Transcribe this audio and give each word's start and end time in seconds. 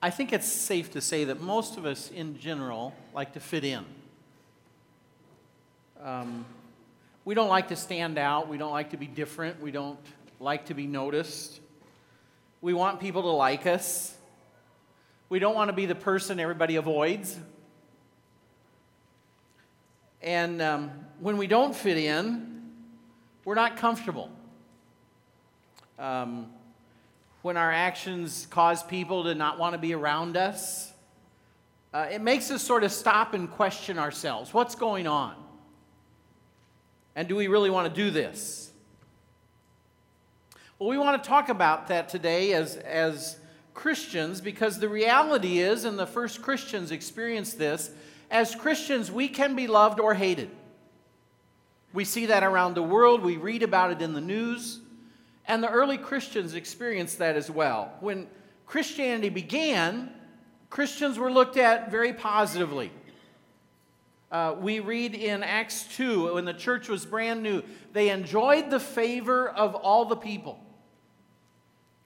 I 0.00 0.10
think 0.10 0.32
it's 0.32 0.46
safe 0.46 0.92
to 0.92 1.00
say 1.00 1.24
that 1.24 1.40
most 1.40 1.76
of 1.76 1.84
us 1.84 2.10
in 2.10 2.38
general 2.38 2.94
like 3.14 3.32
to 3.32 3.40
fit 3.40 3.64
in. 3.64 3.84
Um, 6.00 6.44
we 7.24 7.34
don't 7.34 7.48
like 7.48 7.68
to 7.68 7.76
stand 7.76 8.16
out. 8.16 8.48
We 8.48 8.58
don't 8.58 8.70
like 8.70 8.90
to 8.90 8.96
be 8.96 9.08
different. 9.08 9.60
We 9.60 9.72
don't 9.72 9.98
like 10.38 10.66
to 10.66 10.74
be 10.74 10.86
noticed. 10.86 11.60
We 12.60 12.74
want 12.74 13.00
people 13.00 13.22
to 13.22 13.28
like 13.28 13.66
us. 13.66 14.16
We 15.28 15.40
don't 15.40 15.56
want 15.56 15.68
to 15.68 15.74
be 15.74 15.86
the 15.86 15.96
person 15.96 16.38
everybody 16.38 16.76
avoids. 16.76 17.36
And 20.22 20.62
um, 20.62 20.90
when 21.18 21.36
we 21.36 21.48
don't 21.48 21.74
fit 21.74 21.98
in, 21.98 22.70
we're 23.44 23.56
not 23.56 23.76
comfortable. 23.76 24.30
Um, 25.98 26.52
when 27.48 27.56
our 27.56 27.72
actions 27.72 28.46
cause 28.50 28.82
people 28.82 29.24
to 29.24 29.34
not 29.34 29.58
want 29.58 29.72
to 29.72 29.78
be 29.78 29.94
around 29.94 30.36
us, 30.36 30.92
uh, 31.94 32.06
it 32.10 32.20
makes 32.20 32.50
us 32.50 32.62
sort 32.62 32.84
of 32.84 32.92
stop 32.92 33.32
and 33.32 33.50
question 33.50 33.98
ourselves 33.98 34.52
what's 34.52 34.74
going 34.74 35.06
on? 35.06 35.34
And 37.16 37.26
do 37.26 37.34
we 37.34 37.46
really 37.46 37.70
want 37.70 37.88
to 37.88 38.02
do 38.02 38.10
this? 38.10 38.70
Well, 40.78 40.90
we 40.90 40.98
want 40.98 41.24
to 41.24 41.26
talk 41.26 41.48
about 41.48 41.88
that 41.88 42.10
today 42.10 42.52
as, 42.52 42.76
as 42.76 43.38
Christians 43.72 44.42
because 44.42 44.78
the 44.78 44.90
reality 44.90 45.60
is, 45.60 45.86
and 45.86 45.98
the 45.98 46.06
first 46.06 46.42
Christians 46.42 46.92
experienced 46.92 47.58
this, 47.58 47.90
as 48.30 48.54
Christians, 48.54 49.10
we 49.10 49.26
can 49.26 49.56
be 49.56 49.66
loved 49.66 50.00
or 50.00 50.12
hated. 50.12 50.50
We 51.94 52.04
see 52.04 52.26
that 52.26 52.42
around 52.42 52.74
the 52.74 52.82
world, 52.82 53.22
we 53.22 53.38
read 53.38 53.62
about 53.62 53.90
it 53.90 54.02
in 54.02 54.12
the 54.12 54.20
news. 54.20 54.80
And 55.48 55.62
the 55.62 55.70
early 55.70 55.96
Christians 55.96 56.54
experienced 56.54 57.18
that 57.18 57.34
as 57.34 57.50
well. 57.50 57.92
When 58.00 58.28
Christianity 58.66 59.30
began, 59.30 60.12
Christians 60.68 61.18
were 61.18 61.32
looked 61.32 61.56
at 61.56 61.90
very 61.90 62.12
positively. 62.12 62.92
Uh, 64.30 64.54
we 64.60 64.80
read 64.80 65.14
in 65.14 65.42
Acts 65.42 65.84
2, 65.96 66.34
when 66.34 66.44
the 66.44 66.52
church 66.52 66.90
was 66.90 67.06
brand 67.06 67.42
new, 67.42 67.62
they 67.94 68.10
enjoyed 68.10 68.68
the 68.68 68.78
favor 68.78 69.48
of 69.48 69.74
all 69.74 70.04
the 70.04 70.16
people. 70.16 70.60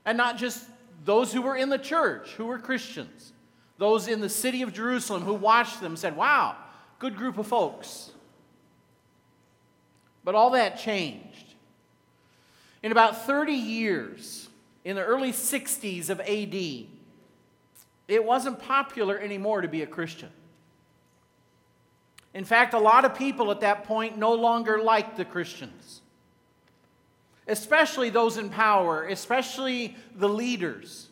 And 0.05 0.16
not 0.16 0.38
just 0.38 0.64
those 1.05 1.33
who 1.33 1.42
were 1.42 1.56
in 1.56 1.69
the 1.69 1.78
church, 1.78 2.31
who 2.36 2.47
were 2.47 2.61
Christians, 2.61 3.33
those 3.78 4.06
in 4.06 4.20
the 4.20 4.28
city 4.28 4.62
of 4.62 4.72
Jerusalem 4.72 5.22
who 5.22 5.34
watched 5.34 5.81
them 5.81 5.97
said, 5.97 6.16
Wow, 6.16 6.56
good 7.00 7.16
group 7.16 7.38
of 7.38 7.48
folks. 7.48 8.12
But 10.22 10.36
all 10.36 10.50
that 10.50 10.78
changed. 10.78 11.41
In 12.83 12.91
about 12.92 13.27
30 13.27 13.52
years, 13.52 14.48
in 14.84 14.97
the 14.97 15.05
early 15.05 15.33
60s 15.33 16.11
of 16.11 16.20
AD, 16.20 16.88
it 18.08 18.25
wasn't 18.25 18.58
popular 18.58 19.19
anymore 19.19 19.61
to 19.61 19.69
be 19.69 19.83
a 19.83 19.86
Christian. 19.86 20.30
In 22.34 22.44
fact, 22.44 22.75
a 22.75 22.78
lot 22.78 23.05
of 23.05 23.14
people 23.14 23.50
at 23.50 23.60
that 23.60 23.84
point 23.84 24.16
no 24.16 24.34
longer 24.34 24.83
liked 24.83 25.16
the 25.16 25.25
Christians, 25.25 26.00
especially 27.47 28.10
those 28.10 28.38
in 28.38 28.48
power, 28.48 29.05
especially 29.05 29.97
the 30.14 30.28
leaders, 30.28 31.08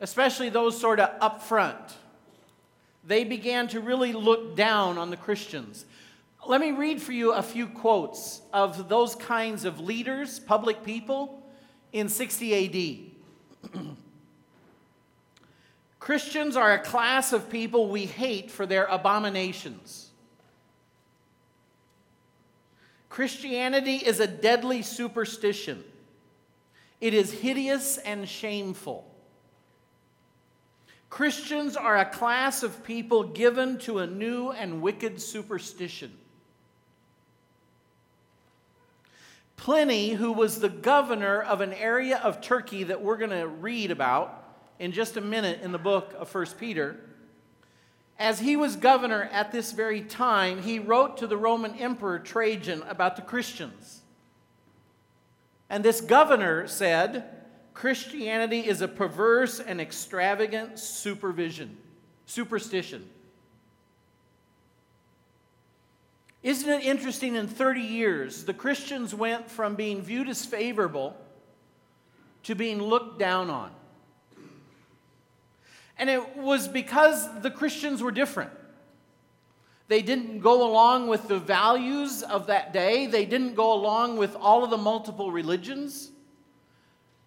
especially 0.00 0.50
those 0.50 0.78
sort 0.78 1.00
of 1.00 1.10
up 1.20 1.42
front. 1.42 1.96
They 3.04 3.24
began 3.24 3.68
to 3.68 3.80
really 3.80 4.12
look 4.12 4.54
down 4.54 4.98
on 4.98 5.10
the 5.10 5.16
Christians. 5.16 5.86
Let 6.48 6.60
me 6.60 6.70
read 6.70 7.02
for 7.02 7.10
you 7.10 7.32
a 7.32 7.42
few 7.42 7.66
quotes 7.66 8.40
of 8.52 8.88
those 8.88 9.16
kinds 9.16 9.64
of 9.64 9.80
leaders, 9.80 10.38
public 10.38 10.84
people, 10.84 11.42
in 11.92 12.08
60 12.08 13.10
AD. 13.74 13.80
Christians 15.98 16.56
are 16.56 16.74
a 16.74 16.78
class 16.78 17.32
of 17.32 17.50
people 17.50 17.88
we 17.88 18.06
hate 18.06 18.48
for 18.48 18.64
their 18.64 18.84
abominations. 18.84 20.10
Christianity 23.08 23.96
is 23.96 24.20
a 24.20 24.28
deadly 24.28 24.82
superstition. 24.82 25.82
It 27.00 27.12
is 27.12 27.32
hideous 27.32 27.98
and 27.98 28.28
shameful. 28.28 29.12
Christians 31.10 31.76
are 31.76 31.96
a 31.96 32.04
class 32.04 32.62
of 32.62 32.84
people 32.84 33.24
given 33.24 33.78
to 33.78 33.98
a 33.98 34.06
new 34.06 34.52
and 34.52 34.80
wicked 34.80 35.20
superstition. 35.20 36.12
Pliny, 39.56 40.10
who 40.10 40.32
was 40.32 40.60
the 40.60 40.68
governor 40.68 41.42
of 41.42 41.60
an 41.60 41.72
area 41.72 42.18
of 42.18 42.40
Turkey 42.40 42.84
that 42.84 43.02
we're 43.02 43.16
going 43.16 43.30
to 43.30 43.48
read 43.48 43.90
about 43.90 44.44
in 44.78 44.92
just 44.92 45.16
a 45.16 45.20
minute 45.20 45.60
in 45.62 45.72
the 45.72 45.78
book 45.78 46.14
of 46.18 46.32
1 46.32 46.46
Peter, 46.58 47.00
as 48.18 48.38
he 48.38 48.56
was 48.56 48.76
governor 48.76 49.28
at 49.32 49.52
this 49.52 49.72
very 49.72 50.00
time, 50.02 50.62
he 50.62 50.78
wrote 50.78 51.18
to 51.18 51.26
the 51.26 51.36
Roman 51.36 51.74
Emperor 51.74 52.18
Trajan 52.18 52.82
about 52.82 53.16
the 53.16 53.22
Christians. 53.22 54.00
And 55.68 55.84
this 55.84 56.00
governor 56.00 56.66
said, 56.66 57.24
Christianity 57.74 58.60
is 58.60 58.80
a 58.80 58.88
perverse 58.88 59.60
and 59.60 59.80
extravagant 59.80 60.78
supervision, 60.78 61.76
superstition. 62.24 63.06
Isn't 66.42 66.68
it 66.68 66.84
interesting 66.84 67.34
in 67.34 67.48
30 67.48 67.80
years, 67.80 68.44
the 68.44 68.54
Christians 68.54 69.14
went 69.14 69.50
from 69.50 69.74
being 69.74 70.02
viewed 70.02 70.28
as 70.28 70.44
favorable 70.44 71.16
to 72.44 72.54
being 72.54 72.80
looked 72.80 73.18
down 73.18 73.50
on? 73.50 73.70
And 75.98 76.10
it 76.10 76.36
was 76.36 76.68
because 76.68 77.40
the 77.40 77.50
Christians 77.50 78.02
were 78.02 78.10
different. 78.10 78.50
They 79.88 80.02
didn't 80.02 80.40
go 80.40 80.68
along 80.68 81.08
with 81.08 81.28
the 81.28 81.38
values 81.38 82.22
of 82.22 82.48
that 82.48 82.72
day, 82.72 83.06
they 83.06 83.24
didn't 83.24 83.54
go 83.54 83.72
along 83.72 84.16
with 84.16 84.34
all 84.36 84.64
of 84.64 84.70
the 84.70 84.78
multiple 84.78 85.30
religions. 85.30 86.10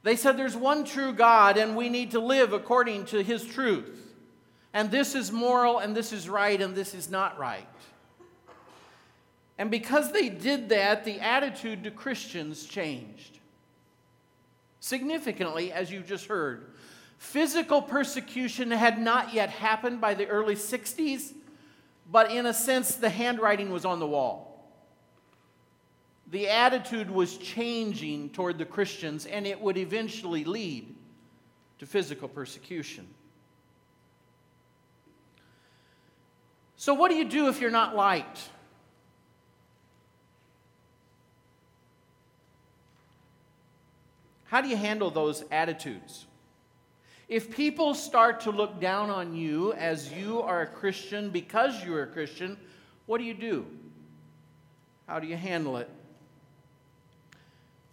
They 0.04 0.16
said 0.16 0.38
there's 0.38 0.56
one 0.56 0.86
true 0.86 1.14
God 1.14 1.58
and 1.58 1.76
we 1.76 1.90
need 1.90 2.12
to 2.12 2.20
live 2.20 2.54
according 2.54 3.06
to 3.08 3.22
his 3.22 3.44
truth. 3.46 4.14
And 4.74 4.92
this 4.92 5.16
is 5.16 5.32
moral 5.32 5.80
and 5.80 5.96
this 5.96 6.14
is 6.14 6.30
right 6.30 6.62
and 6.62 6.76
this 6.76 6.94
is 6.94 7.10
not 7.10 7.38
right. 7.38 7.68
And 9.60 9.70
because 9.70 10.14
they 10.14 10.30
did 10.30 10.70
that, 10.70 11.04
the 11.04 11.20
attitude 11.20 11.84
to 11.84 11.92
Christians 11.92 12.64
changed. 12.64 13.40
Significantly, 14.80 15.74
as 15.74 15.92
you 15.92 16.00
just 16.00 16.28
heard, 16.28 16.72
physical 17.18 17.82
persecution 17.82 18.72
had 18.72 18.98
not 18.98 19.34
yet 19.34 19.50
happened 19.50 20.00
by 20.00 20.14
the 20.14 20.26
early 20.28 20.56
60s, 20.56 21.34
but 22.10 22.32
in 22.32 22.46
a 22.46 22.54
sense, 22.54 22.96
the 22.96 23.10
handwriting 23.10 23.70
was 23.70 23.84
on 23.84 24.00
the 24.00 24.08
wall. 24.08 24.72
The 26.32 26.48
attitude 26.48 27.12
was 27.12 27.38
changing 27.38 28.30
toward 28.30 28.58
the 28.58 28.66
Christians, 28.66 29.26
and 29.26 29.46
it 29.46 29.60
would 29.60 29.78
eventually 29.78 30.46
lead 30.46 30.96
to 31.80 31.86
physical 31.86 32.30
persecution. 32.30 33.06
So, 36.78 36.94
what 36.94 37.12
do 37.12 37.18
you 37.18 37.26
do 37.26 37.50
if 37.50 37.60
you're 37.60 37.72
not 37.72 37.94
liked? 37.94 38.40
How 44.50 44.62
do 44.62 44.68
you 44.68 44.78
handle 44.78 45.12
those 45.12 45.44
attitudes? 45.52 46.26
If 47.28 47.56
people 47.56 47.94
start 47.94 48.42
to 48.42 48.52
look 48.52 48.80
down 48.80 49.12
on 49.12 49.36
you 49.36 49.74
as 49.74 50.12
you 50.12 50.42
are 50.42 50.64
a 50.64 50.68
Christian 50.68 51.30
because 51.30 51.86
you're 51.86 52.02
a 52.02 52.08
Christian, 52.08 52.58
what 53.06 53.20
do 53.20 53.26
you 53.26 53.36
do? 53.36 53.68
How 55.08 55.20
do 55.20 55.28
you 55.28 55.38
handle 55.38 55.78
it? 55.78 55.88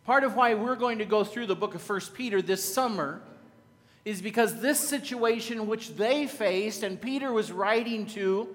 Part 0.06 0.24
of 0.24 0.34
why 0.34 0.54
we're 0.54 0.76
going 0.76 0.98
to 0.98 1.04
go 1.04 1.24
through 1.24 1.46
the 1.46 1.54
book 1.54 1.74
of 1.74 1.86
1 1.86 2.00
Peter 2.14 2.40
this 2.40 2.64
summer 2.64 3.20
is 4.06 4.22
because 4.22 4.62
this 4.62 4.80
situation 4.80 5.66
which 5.66 5.94
they 5.96 6.26
faced 6.26 6.82
and 6.82 6.98
Peter 6.98 7.32
was 7.32 7.52
writing 7.52 8.06
to, 8.06 8.48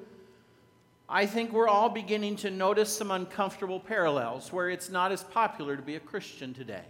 I 1.08 1.28
think 1.28 1.52
we're 1.52 1.68
all 1.68 1.90
beginning 1.90 2.38
to 2.38 2.50
notice 2.50 2.90
some 2.90 3.12
uncomfortable 3.12 3.80
parallels 3.80 4.52
where 4.52 4.72
it's 4.72 4.90
not 4.90 5.12
as 5.12 5.24
popular 5.24 5.76
to 5.76 5.84
be 5.84 5.98
a 5.98 6.00
Christian 6.00 6.56
today 6.56 6.86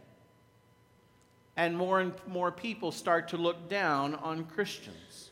and 1.62 1.78
more 1.78 2.00
and 2.00 2.12
more 2.26 2.52
people 2.52 2.92
start 2.92 3.28
to 3.28 3.38
look 3.38 3.70
down 3.70 4.16
on 4.16 4.46
Christians. 4.46 5.30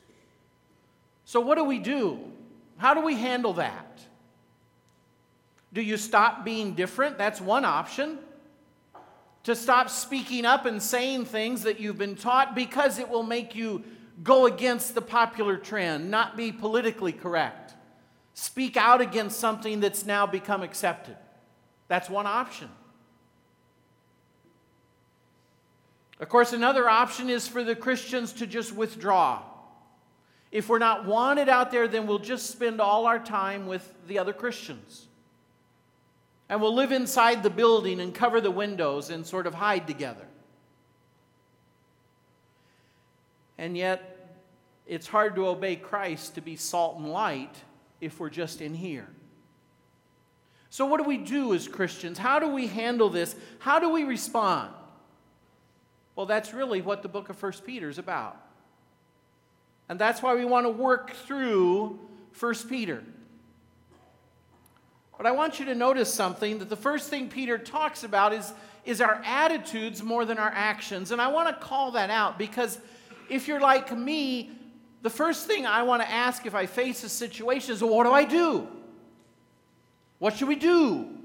So, 1.25 1.39
what 1.39 1.57
do 1.57 1.63
we 1.63 1.79
do? 1.79 2.19
How 2.77 2.93
do 2.93 3.01
we 3.01 3.15
handle 3.15 3.53
that? 3.53 3.99
Do 5.73 5.81
you 5.81 5.97
stop 5.97 6.45
being 6.45 6.75
different? 6.75 7.17
That's 7.17 7.41
one 7.41 7.65
option. 7.65 8.19
To 9.45 9.55
stop 9.55 9.89
speaking 9.89 10.45
up 10.45 10.67
and 10.67 10.83
saying 10.83 11.25
things 11.25 11.63
that 11.63 11.79
you've 11.79 11.97
been 11.97 12.15
taught 12.15 12.53
because 12.53 12.99
it 12.99 13.09
will 13.09 13.23
make 13.23 13.55
you 13.55 13.83
go 14.21 14.45
against 14.45 14.93
the 14.93 15.01
popular 15.01 15.57
trend, 15.57 16.11
not 16.11 16.37
be 16.37 16.51
politically 16.51 17.11
correct. 17.11 17.73
Speak 18.35 18.77
out 18.77 19.01
against 19.01 19.39
something 19.39 19.79
that's 19.79 20.05
now 20.05 20.27
become 20.27 20.61
accepted. 20.61 21.17
That's 21.87 22.07
one 22.07 22.27
option. 22.27 22.69
Of 26.19 26.27
course, 26.27 26.51
another 26.51 26.89
option 26.89 27.29
is 27.29 27.47
for 27.47 27.63
the 27.63 27.75
Christians 27.75 28.33
to 28.33 28.47
just 28.47 28.73
withdraw. 28.73 29.41
If 30.51 30.67
we're 30.67 30.79
not 30.79 31.05
wanted 31.05 31.47
out 31.47 31.71
there, 31.71 31.87
then 31.87 32.07
we'll 32.07 32.19
just 32.19 32.49
spend 32.49 32.81
all 32.81 33.05
our 33.05 33.19
time 33.19 33.67
with 33.67 33.93
the 34.07 34.19
other 34.19 34.33
Christians. 34.33 35.07
And 36.49 36.61
we'll 36.61 36.73
live 36.73 36.91
inside 36.91 37.43
the 37.43 37.49
building 37.49 38.01
and 38.01 38.13
cover 38.13 38.41
the 38.41 38.51
windows 38.51 39.11
and 39.11 39.25
sort 39.25 39.45
of 39.47 39.53
hide 39.53 39.85
together. 39.87 40.25
And 43.57 43.77
yet, 43.77 44.37
it's 44.87 45.07
hard 45.07 45.35
to 45.35 45.47
obey 45.47 45.75
Christ 45.75 46.35
to 46.35 46.41
be 46.41 46.55
salt 46.55 46.97
and 46.97 47.11
light 47.11 47.55
if 48.01 48.19
we're 48.19 48.29
just 48.29 48.61
in 48.61 48.73
here. 48.73 49.07
So, 50.71 50.85
what 50.85 50.97
do 50.97 51.03
we 51.03 51.17
do 51.17 51.53
as 51.53 51.67
Christians? 51.67 52.17
How 52.17 52.39
do 52.39 52.47
we 52.47 52.67
handle 52.67 53.09
this? 53.09 53.35
How 53.59 53.79
do 53.79 53.89
we 53.89 54.03
respond? 54.03 54.71
Well, 56.19 56.25
that's 56.25 56.53
really 56.53 56.81
what 56.81 57.01
the 57.01 57.07
book 57.07 57.29
of 57.29 57.41
1 57.41 57.53
Peter 57.65 57.87
is 57.87 57.97
about. 57.97 58.35
And 59.87 59.97
that's 59.97 60.21
why 60.21 60.35
we 60.35 60.43
want 60.43 60.65
to 60.65 60.69
work 60.69 61.11
through 61.11 61.97
1 62.37 62.55
Peter. 62.67 63.01
But 65.15 65.27
I 65.27 65.31
want 65.31 65.61
you 65.61 65.65
to 65.67 65.75
notice 65.75 66.13
something 66.13 66.59
that 66.59 66.67
the 66.67 66.75
first 66.75 67.09
thing 67.09 67.29
Peter 67.29 67.57
talks 67.57 68.03
about 68.03 68.33
is, 68.33 68.51
is 68.83 68.99
our 68.99 69.21
attitudes 69.23 70.03
more 70.03 70.25
than 70.25 70.37
our 70.37 70.51
actions. 70.53 71.11
And 71.11 71.21
I 71.21 71.29
want 71.29 71.47
to 71.47 71.65
call 71.65 71.91
that 71.91 72.09
out 72.09 72.37
because 72.37 72.79
if 73.29 73.47
you're 73.47 73.61
like 73.61 73.97
me, 73.97 74.51
the 75.01 75.09
first 75.09 75.47
thing 75.47 75.65
I 75.65 75.83
want 75.83 76.01
to 76.01 76.11
ask 76.11 76.45
if 76.45 76.53
I 76.53 76.65
face 76.65 77.05
a 77.05 77.09
situation 77.09 77.73
is, 77.73 77.81
well, 77.81 77.95
what 77.95 78.03
do 78.03 78.11
I 78.11 78.25
do? 78.25 78.67
What 80.17 80.35
should 80.35 80.49
we 80.49 80.57
do? 80.57 81.15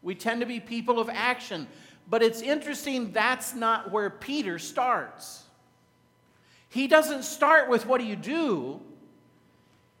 We 0.00 0.14
tend 0.14 0.42
to 0.42 0.46
be 0.46 0.60
people 0.60 1.00
of 1.00 1.08
action. 1.08 1.66
But 2.10 2.24
it's 2.24 2.42
interesting, 2.42 3.12
that's 3.12 3.54
not 3.54 3.92
where 3.92 4.10
Peter 4.10 4.58
starts. 4.58 5.44
He 6.68 6.88
doesn't 6.88 7.22
start 7.22 7.70
with 7.70 7.86
what 7.86 8.00
do 8.00 8.06
you 8.06 8.16
do? 8.16 8.80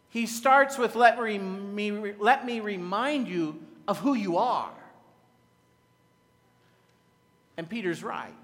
He 0.08 0.26
starts 0.26 0.76
with 0.76 0.96
let 0.96 1.22
me, 1.22 2.12
let 2.18 2.44
me 2.44 2.58
remind 2.58 3.28
you 3.28 3.60
of 3.86 4.00
who 4.00 4.14
you 4.14 4.38
are. 4.38 4.72
And 7.56 7.68
Peter's 7.68 8.02
right. 8.02 8.34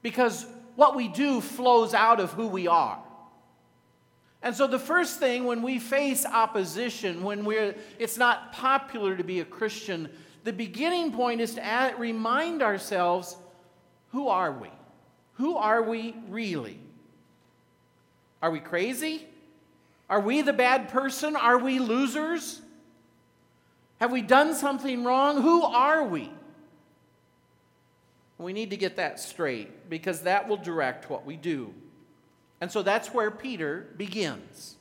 Because 0.00 0.46
what 0.74 0.96
we 0.96 1.08
do 1.08 1.42
flows 1.42 1.92
out 1.92 2.18
of 2.18 2.32
who 2.32 2.46
we 2.46 2.66
are. 2.66 2.98
And 4.42 4.56
so 4.56 4.66
the 4.66 4.78
first 4.78 5.18
thing 5.18 5.44
when 5.44 5.62
we 5.62 5.78
face 5.78 6.24
opposition, 6.24 7.22
when 7.22 7.44
we're 7.44 7.76
it's 7.98 8.16
not 8.16 8.52
popular 8.52 9.16
to 9.16 9.22
be 9.22 9.40
a 9.40 9.44
Christian, 9.44 10.08
the 10.44 10.52
beginning 10.52 11.12
point 11.12 11.40
is 11.40 11.54
to 11.54 11.64
add, 11.64 11.98
remind 11.98 12.62
ourselves 12.62 13.36
who 14.10 14.28
are 14.28 14.52
we? 14.52 14.68
Who 15.34 15.56
are 15.56 15.82
we 15.82 16.14
really? 16.28 16.78
Are 18.42 18.50
we 18.50 18.60
crazy? 18.60 19.26
Are 20.10 20.20
we 20.20 20.42
the 20.42 20.52
bad 20.52 20.88
person? 20.88 21.36
Are 21.36 21.58
we 21.58 21.78
losers? 21.78 22.60
Have 23.98 24.12
we 24.12 24.20
done 24.20 24.54
something 24.54 25.04
wrong? 25.04 25.40
Who 25.40 25.62
are 25.62 26.04
we? 26.04 26.30
We 28.38 28.52
need 28.52 28.70
to 28.70 28.76
get 28.76 28.96
that 28.96 29.20
straight 29.20 29.88
because 29.88 30.22
that 30.22 30.48
will 30.48 30.56
direct 30.56 31.08
what 31.08 31.24
we 31.24 31.36
do. 31.36 31.72
And 32.60 32.70
so 32.70 32.82
that's 32.82 33.14
where 33.14 33.30
Peter 33.30 33.88
begins 33.96 34.76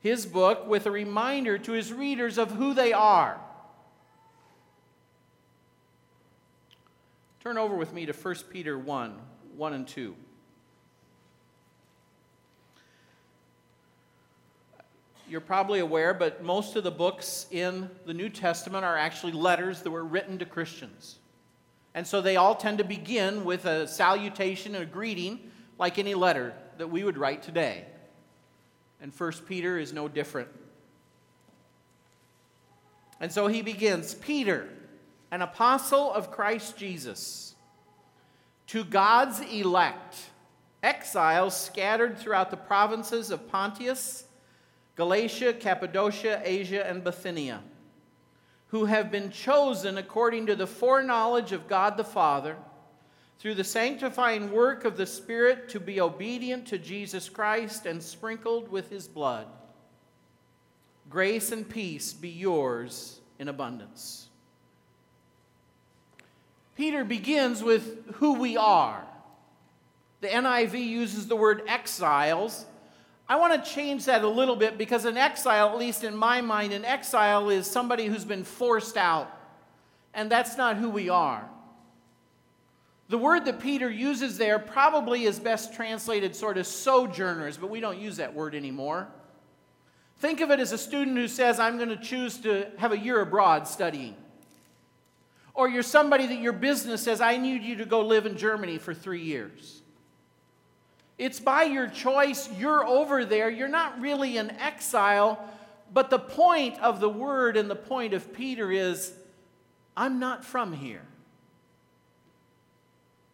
his 0.00 0.26
book 0.26 0.66
with 0.66 0.86
a 0.86 0.90
reminder 0.90 1.58
to 1.58 1.72
his 1.72 1.92
readers 1.92 2.38
of 2.38 2.52
who 2.52 2.72
they 2.74 2.92
are. 2.92 3.40
Turn 7.40 7.56
over 7.56 7.76
with 7.76 7.92
me 7.92 8.04
to 8.06 8.12
1 8.12 8.34
Peter 8.50 8.78
1 8.78 9.14
1 9.56 9.72
and 9.72 9.88
2. 9.88 10.14
You're 15.28 15.40
probably 15.40 15.80
aware, 15.80 16.14
but 16.14 16.42
most 16.42 16.74
of 16.76 16.84
the 16.84 16.90
books 16.90 17.46
in 17.50 17.90
the 18.06 18.14
New 18.14 18.28
Testament 18.28 18.84
are 18.84 18.96
actually 18.96 19.32
letters 19.32 19.82
that 19.82 19.90
were 19.90 20.04
written 20.04 20.38
to 20.38 20.46
Christians. 20.46 21.18
And 21.94 22.06
so 22.06 22.20
they 22.20 22.36
all 22.36 22.54
tend 22.54 22.78
to 22.78 22.84
begin 22.84 23.44
with 23.44 23.66
a 23.66 23.86
salutation 23.86 24.74
and 24.74 24.84
a 24.84 24.86
greeting, 24.86 25.50
like 25.78 25.98
any 25.98 26.14
letter 26.14 26.54
that 26.78 26.88
we 26.88 27.04
would 27.04 27.18
write 27.18 27.42
today. 27.42 27.84
And 29.00 29.12
First 29.12 29.46
Peter 29.46 29.78
is 29.78 29.92
no 29.92 30.08
different. 30.08 30.48
And 33.20 33.30
so 33.30 33.48
he 33.48 33.62
begins 33.62 34.14
Peter, 34.14 34.68
an 35.30 35.42
apostle 35.42 36.12
of 36.12 36.30
Christ 36.30 36.76
Jesus, 36.76 37.54
to 38.68 38.84
God's 38.84 39.40
elect, 39.40 40.16
exiles 40.82 41.58
scattered 41.58 42.18
throughout 42.18 42.50
the 42.50 42.56
provinces 42.56 43.30
of 43.30 43.48
Pontus, 43.48 44.24
Galatia, 44.96 45.52
Cappadocia, 45.52 46.40
Asia, 46.44 46.86
and 46.86 47.04
Bithynia, 47.04 47.62
who 48.68 48.86
have 48.86 49.10
been 49.10 49.30
chosen 49.30 49.98
according 49.98 50.46
to 50.46 50.56
the 50.56 50.66
foreknowledge 50.66 51.52
of 51.52 51.68
God 51.68 51.96
the 51.96 52.04
Father 52.04 52.56
through 53.38 53.54
the 53.54 53.64
sanctifying 53.64 54.50
work 54.50 54.84
of 54.84 54.96
the 54.96 55.06
Spirit 55.06 55.68
to 55.68 55.78
be 55.78 56.00
obedient 56.00 56.66
to 56.66 56.78
Jesus 56.78 57.28
Christ 57.28 57.86
and 57.86 58.02
sprinkled 58.02 58.70
with 58.70 58.90
his 58.90 59.06
blood. 59.06 59.46
Grace 61.08 61.52
and 61.52 61.68
peace 61.68 62.12
be 62.12 62.28
yours 62.28 63.20
in 63.38 63.48
abundance. 63.48 64.27
Peter 66.78 67.02
begins 67.02 67.60
with 67.60 68.14
who 68.14 68.34
we 68.34 68.56
are. 68.56 69.04
The 70.20 70.28
NIV 70.28 70.86
uses 70.86 71.26
the 71.26 71.34
word 71.34 71.62
exiles. 71.66 72.64
I 73.28 73.34
want 73.34 73.64
to 73.64 73.68
change 73.68 74.04
that 74.04 74.22
a 74.22 74.28
little 74.28 74.54
bit 74.54 74.78
because 74.78 75.04
an 75.04 75.16
exile, 75.16 75.70
at 75.70 75.76
least 75.76 76.04
in 76.04 76.14
my 76.14 76.40
mind, 76.40 76.72
an 76.72 76.84
exile 76.84 77.50
is 77.50 77.66
somebody 77.66 78.06
who's 78.06 78.24
been 78.24 78.44
forced 78.44 78.96
out. 78.96 79.28
And 80.14 80.30
that's 80.30 80.56
not 80.56 80.76
who 80.76 80.88
we 80.88 81.08
are. 81.08 81.50
The 83.08 83.18
word 83.18 83.46
that 83.46 83.58
Peter 83.58 83.90
uses 83.90 84.38
there 84.38 84.60
probably 84.60 85.24
is 85.24 85.40
best 85.40 85.74
translated 85.74 86.36
sort 86.36 86.58
of 86.58 86.66
sojourners, 86.68 87.56
but 87.56 87.70
we 87.70 87.80
don't 87.80 87.98
use 87.98 88.18
that 88.18 88.34
word 88.34 88.54
anymore. 88.54 89.08
Think 90.18 90.40
of 90.40 90.52
it 90.52 90.60
as 90.60 90.70
a 90.70 90.78
student 90.78 91.16
who 91.16 91.26
says, 91.26 91.58
I'm 91.58 91.76
going 91.76 91.88
to 91.88 91.96
choose 91.96 92.38
to 92.38 92.70
have 92.78 92.92
a 92.92 92.98
year 92.98 93.20
abroad 93.20 93.66
studying. 93.66 94.14
Or 95.58 95.68
you're 95.68 95.82
somebody 95.82 96.24
that 96.24 96.38
your 96.38 96.52
business 96.52 97.02
says, 97.02 97.20
I 97.20 97.36
need 97.36 97.64
you 97.64 97.74
to 97.78 97.84
go 97.84 98.02
live 98.02 98.26
in 98.26 98.36
Germany 98.36 98.78
for 98.78 98.94
three 98.94 99.22
years. 99.22 99.82
It's 101.18 101.40
by 101.40 101.64
your 101.64 101.88
choice, 101.88 102.48
you're 102.56 102.86
over 102.86 103.24
there. 103.24 103.50
You're 103.50 103.66
not 103.66 104.00
really 104.00 104.36
an 104.36 104.52
exile, 104.52 105.44
but 105.92 106.10
the 106.10 106.18
point 106.20 106.78
of 106.78 107.00
the 107.00 107.08
word 107.08 107.56
and 107.56 107.68
the 107.68 107.74
point 107.74 108.14
of 108.14 108.32
Peter 108.32 108.70
is, 108.70 109.12
I'm 109.96 110.20
not 110.20 110.44
from 110.44 110.72
here. 110.72 111.02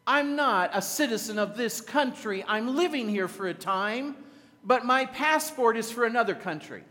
I'm 0.06 0.34
not 0.34 0.70
a 0.72 0.80
citizen 0.80 1.38
of 1.38 1.58
this 1.58 1.82
country. 1.82 2.42
I'm 2.48 2.74
living 2.74 3.06
here 3.06 3.28
for 3.28 3.48
a 3.48 3.54
time, 3.54 4.16
but 4.64 4.86
my 4.86 5.04
passport 5.04 5.76
is 5.76 5.92
for 5.92 6.06
another 6.06 6.34
country. 6.34 6.84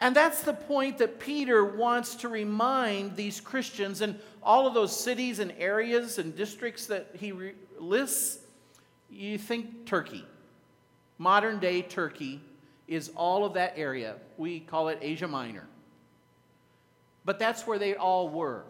And 0.00 0.14
that's 0.14 0.42
the 0.42 0.52
point 0.52 0.98
that 0.98 1.18
Peter 1.18 1.64
wants 1.64 2.14
to 2.16 2.28
remind 2.28 3.16
these 3.16 3.40
Christians 3.40 4.00
and 4.00 4.18
all 4.42 4.66
of 4.66 4.74
those 4.74 4.98
cities 4.98 5.40
and 5.40 5.52
areas 5.58 6.18
and 6.18 6.36
districts 6.36 6.86
that 6.86 7.10
he 7.14 7.32
re- 7.32 7.54
lists. 7.78 8.38
You 9.10 9.38
think 9.38 9.86
Turkey. 9.86 10.24
Modern 11.18 11.58
day 11.58 11.82
Turkey 11.82 12.40
is 12.86 13.10
all 13.16 13.44
of 13.44 13.54
that 13.54 13.74
area. 13.76 14.14
We 14.36 14.60
call 14.60 14.88
it 14.88 14.98
Asia 15.02 15.26
Minor. 15.26 15.66
But 17.24 17.40
that's 17.40 17.66
where 17.66 17.78
they 17.78 17.96
all 17.96 18.28
were. 18.28 18.62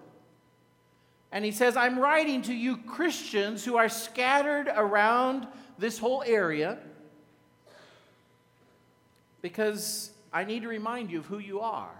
And 1.30 1.44
he 1.44 1.52
says, 1.52 1.76
I'm 1.76 1.98
writing 1.98 2.40
to 2.42 2.54
you 2.54 2.78
Christians 2.78 3.64
who 3.64 3.76
are 3.76 3.90
scattered 3.90 4.68
around 4.74 5.46
this 5.78 5.98
whole 5.98 6.22
area 6.26 6.78
because 9.42 10.10
I 10.38 10.44
need 10.44 10.62
to 10.62 10.68
remind 10.68 11.10
you 11.10 11.18
of 11.18 11.26
who 11.26 11.40
you 11.40 11.62
are. 11.62 11.90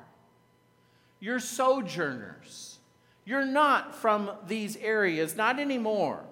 You're 1.19 1.41
sojourners. 1.41 2.79
You're 3.25 3.45
not 3.45 3.97
from 3.97 4.31
these 4.47 4.77
areas, 4.77 5.35
not 5.35 5.59
anymore. 5.59 6.23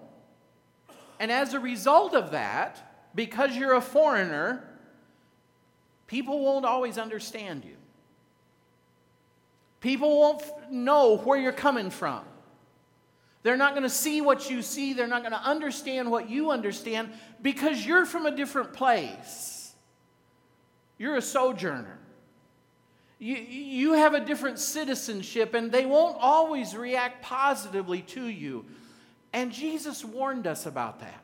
And 1.18 1.32
as 1.32 1.52
a 1.52 1.58
result 1.58 2.14
of 2.14 2.30
that, 2.30 3.08
because 3.12 3.56
you're 3.56 3.75
a 3.75 3.80
foreigner, 3.80 4.62
people 6.06 6.44
won't 6.44 6.64
always 6.64 6.96
understand 6.96 7.64
you. 7.64 7.75
People 9.80 10.20
won't 10.20 10.44
know 10.70 11.16
where 11.16 11.40
you're 11.40 11.50
coming 11.50 11.90
from. 11.90 12.22
They're 13.42 13.56
not 13.56 13.72
going 13.72 13.82
to 13.82 13.90
see 13.90 14.20
what 14.20 14.48
you 14.48 14.62
see. 14.62 14.92
They're 14.92 15.08
not 15.08 15.22
going 15.22 15.32
to 15.32 15.42
understand 15.42 16.08
what 16.08 16.30
you 16.30 16.52
understand 16.52 17.10
because 17.42 17.84
you're 17.84 18.06
from 18.06 18.26
a 18.26 18.30
different 18.30 18.75
place. 18.75 19.55
You're 20.98 21.16
a 21.16 21.22
sojourner. 21.22 21.98
You, 23.18 23.36
you 23.36 23.92
have 23.94 24.14
a 24.14 24.20
different 24.20 24.58
citizenship, 24.58 25.54
and 25.54 25.72
they 25.72 25.86
won't 25.86 26.16
always 26.20 26.76
react 26.76 27.22
positively 27.22 28.02
to 28.02 28.26
you. 28.26 28.66
And 29.32 29.52
Jesus 29.52 30.04
warned 30.04 30.46
us 30.46 30.66
about 30.66 31.00
that 31.00 31.22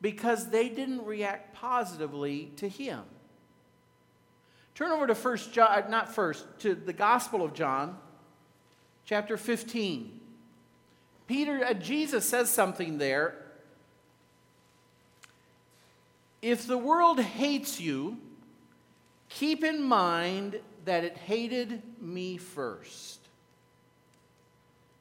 because 0.00 0.50
they 0.50 0.68
didn't 0.68 1.04
react 1.04 1.54
positively 1.54 2.52
to 2.56 2.68
him. 2.68 3.02
Turn 4.74 4.92
over 4.92 5.08
to 5.08 5.14
first 5.14 5.52
John, 5.52 5.70
uh, 5.70 5.88
not 5.88 6.14
first, 6.14 6.46
to 6.60 6.74
the 6.74 6.92
Gospel 6.92 7.42
of 7.42 7.52
John, 7.52 7.98
chapter 9.04 9.36
15. 9.36 10.20
Peter, 11.26 11.64
uh, 11.64 11.74
Jesus 11.74 12.28
says 12.28 12.48
something 12.48 12.98
there. 12.98 13.34
If 16.40 16.68
the 16.68 16.78
world 16.78 17.18
hates 17.18 17.80
you, 17.80 18.18
keep 19.28 19.64
in 19.64 19.82
mind 19.82 20.60
that 20.84 21.04
it 21.04 21.16
hated 21.16 21.82
me 22.00 22.36
first. 22.36 23.20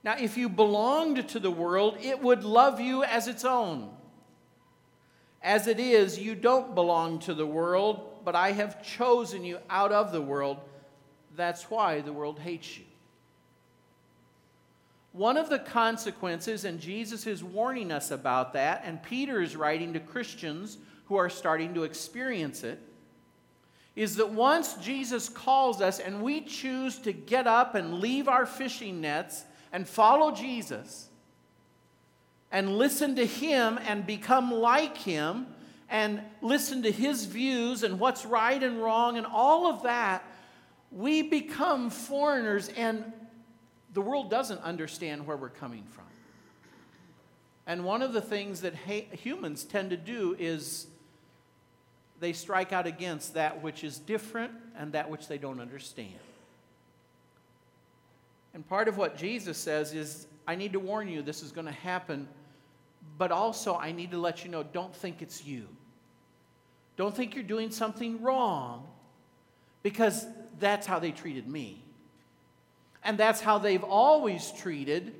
Now, 0.03 0.15
if 0.19 0.38
you 0.38 0.48
belonged 0.48 1.27
to 1.29 1.39
the 1.39 1.51
world, 1.51 1.98
it 2.01 2.22
would 2.22 2.43
love 2.43 2.79
you 2.79 3.03
as 3.03 3.27
its 3.27 3.43
own. 3.43 3.89
As 5.41 5.67
it 5.67 5.79
is, 5.79 6.17
you 6.17 6.36
don't 6.36 6.75
belong 6.75 7.19
to 7.19 7.34
the 7.34 7.46
world, 7.46 8.22
but 8.24 8.36
I 8.36 8.51
have 8.51 8.84
chosen 8.84 9.43
you 9.43 9.60
out 9.69 9.91
of 9.91 10.12
the 10.12 10.22
world. 10.22 10.57
That's 11.36 11.69
why 11.69 12.01
the 12.01 12.13
world 12.13 12.39
hates 12.39 12.77
you. 12.77 12.86
One 15.13 15.38
of 15.38 15.50
the 15.50 15.60
consequences, 15.60 16.63
and 16.63 16.79
Jesus 16.79 17.25
is 17.25 17.43
warning 17.43 17.91
us 17.91 18.12
about 18.12 18.53
that, 18.53 18.84
and 18.86 19.01
Peter 19.01 19.41
is 19.41 19.55
writing 19.55 19.93
to 19.93 20.00
Christians 20.00 20.77
who 21.05 21.15
are 21.15 21.29
starting 21.29 21.74
to 21.74 21.84
experience 21.84 22.63
it, 22.63 22.79
is 23.98 24.18
that 24.18 24.30
once 24.30 24.75
Jesus 24.75 25.27
calls 25.27 25.82
us 25.82 26.00
and 26.00 26.22
we 26.22 26.42
choose 26.42 27.00
to 27.00 27.12
get 27.12 27.48
up 27.48 27.74
and 27.74 27.96
leave 27.96 28.27
our 28.27 28.46
fishing 28.46 29.01
nets 29.01 29.44
and 29.74 29.89
follow 29.89 30.32
Jesus 30.32 31.10
and 32.51 32.77
listen 32.77 33.16
to 33.16 33.25
Him 33.25 33.80
and 33.88 34.06
become 34.06 34.54
like 34.54 34.96
Him 34.96 35.48
and 35.89 36.22
listen 36.44 36.84
to 36.84 36.92
His 36.92 37.25
views 37.25 37.82
and 37.82 38.00
what's 38.00 38.24
right 38.24 38.62
and 38.62 38.84
wrong 38.84 39.18
and 39.18 39.25
all 39.25 39.66
of 39.66 39.82
that, 39.82 40.24
we 40.92 41.24
become 41.24 41.89
foreigners 41.89 42.70
and 42.77 43.04
the 43.96 44.01
world 44.01 44.30
doesn't 44.30 44.62
understand 44.62 45.25
where 45.25 45.38
we're 45.38 45.50
coming 45.50 45.86
from. 45.86 46.04
And 47.66 47.84
one 47.84 48.04
of 48.04 48.13
the 48.13 48.22
things 48.22 48.62
that 48.62 48.75
ha- 48.75 49.08
humans 49.12 49.63
tend 49.63 49.89
to 49.89 49.98
do 49.98 50.36
is 50.38 50.86
they 52.19 52.33
strike 52.33 52.74
out 52.74 52.88
against 52.88 53.33
that 53.36 53.62
which 53.62 53.83
is 53.83 54.00
different 54.00 54.51
and 54.77 54.93
that 54.93 55.09
which 55.09 55.27
they 55.27 55.38
don't 55.38 55.59
understand. 55.59 56.13
And 58.53 58.67
part 58.67 58.88
of 58.88 58.97
what 58.97 59.17
Jesus 59.17 59.57
says 59.57 59.93
is, 59.93 60.27
I 60.47 60.55
need 60.55 60.74
to 60.74 60.79
warn 60.79 61.07
you 61.07 61.21
this 61.21 61.43
is 61.43 61.51
going 61.51 61.67
to 61.67 61.71
happen, 61.71 62.27
but 63.17 63.31
also 63.31 63.75
I 63.75 63.91
need 63.91 64.12
to 64.12 64.17
let 64.17 64.43
you 64.43 64.50
know 64.50 64.63
don't 64.63 64.95
think 64.95 65.21
it's 65.21 65.45
you. 65.45 65.67
Don't 66.95 67.15
think 67.15 67.36
you're 67.36 67.43
doing 67.43 67.69
something 67.69 68.21
wrong 68.21 68.88
because 69.83 70.25
that's 70.59 70.88
how 70.88 70.97
they 70.97 71.12
treated 71.12 71.47
me. 71.47 71.83
And 73.03 73.17
that's 73.17 73.39
how 73.39 73.59
they've 73.59 73.83
always 73.83 74.51
treated 74.51 75.13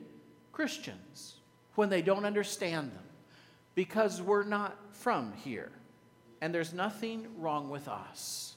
Christians 0.52 1.36
when 1.76 1.90
they 1.90 2.02
don't 2.02 2.26
understand 2.26 2.92
them 2.92 3.04
because 3.76 4.22
we're 4.22 4.44
not 4.44 4.76
from 4.92 5.32
here. 5.44 5.70
And 6.42 6.54
there's 6.54 6.74
nothing 6.74 7.28
wrong 7.38 7.70
with 7.70 7.88
us. 7.88 8.56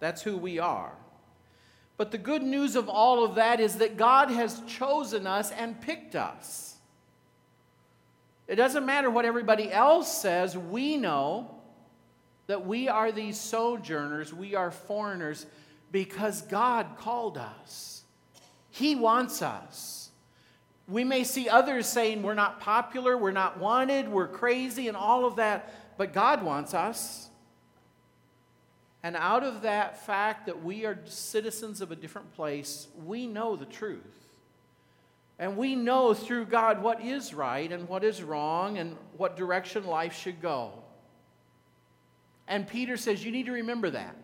That's 0.00 0.22
who 0.22 0.36
we 0.36 0.58
are. 0.58 0.92
But 1.96 2.12
the 2.12 2.18
good 2.18 2.42
news 2.42 2.76
of 2.76 2.88
all 2.88 3.24
of 3.24 3.34
that 3.34 3.58
is 3.58 3.78
that 3.78 3.96
God 3.96 4.30
has 4.30 4.62
chosen 4.66 5.26
us 5.26 5.50
and 5.50 5.80
picked 5.80 6.14
us. 6.14 6.76
It 8.46 8.56
doesn't 8.56 8.86
matter 8.86 9.10
what 9.10 9.24
everybody 9.24 9.70
else 9.70 10.20
says, 10.20 10.56
we 10.56 10.96
know 10.96 11.54
that 12.46 12.64
we 12.64 12.88
are 12.88 13.12
these 13.12 13.38
sojourners, 13.38 14.32
we 14.32 14.54
are 14.54 14.70
foreigners, 14.70 15.44
because 15.92 16.42
God 16.42 16.96
called 16.96 17.36
us. 17.36 18.04
He 18.70 18.94
wants 18.94 19.42
us. 19.42 19.97
We 20.88 21.04
may 21.04 21.22
see 21.22 21.48
others 21.48 21.86
saying 21.86 22.22
we're 22.22 22.34
not 22.34 22.60
popular, 22.60 23.16
we're 23.16 23.30
not 23.30 23.58
wanted, 23.58 24.08
we're 24.08 24.26
crazy, 24.26 24.88
and 24.88 24.96
all 24.96 25.26
of 25.26 25.36
that, 25.36 25.72
but 25.98 26.14
God 26.14 26.42
wants 26.42 26.72
us. 26.72 27.28
And 29.02 29.14
out 29.14 29.44
of 29.44 29.62
that 29.62 30.04
fact 30.04 30.46
that 30.46 30.64
we 30.64 30.86
are 30.86 30.98
citizens 31.04 31.80
of 31.80 31.92
a 31.92 31.96
different 31.96 32.34
place, 32.34 32.88
we 33.04 33.26
know 33.26 33.54
the 33.54 33.66
truth. 33.66 34.00
And 35.38 35.56
we 35.56 35.76
know 35.76 36.14
through 36.14 36.46
God 36.46 36.82
what 36.82 37.00
is 37.04 37.32
right 37.32 37.70
and 37.70 37.88
what 37.88 38.02
is 38.02 38.22
wrong 38.22 38.78
and 38.78 38.96
what 39.16 39.36
direction 39.36 39.86
life 39.86 40.18
should 40.18 40.42
go. 40.42 40.72
And 42.48 42.66
Peter 42.66 42.96
says, 42.96 43.24
You 43.24 43.30
need 43.30 43.46
to 43.46 43.52
remember 43.52 43.90
that. 43.90 44.16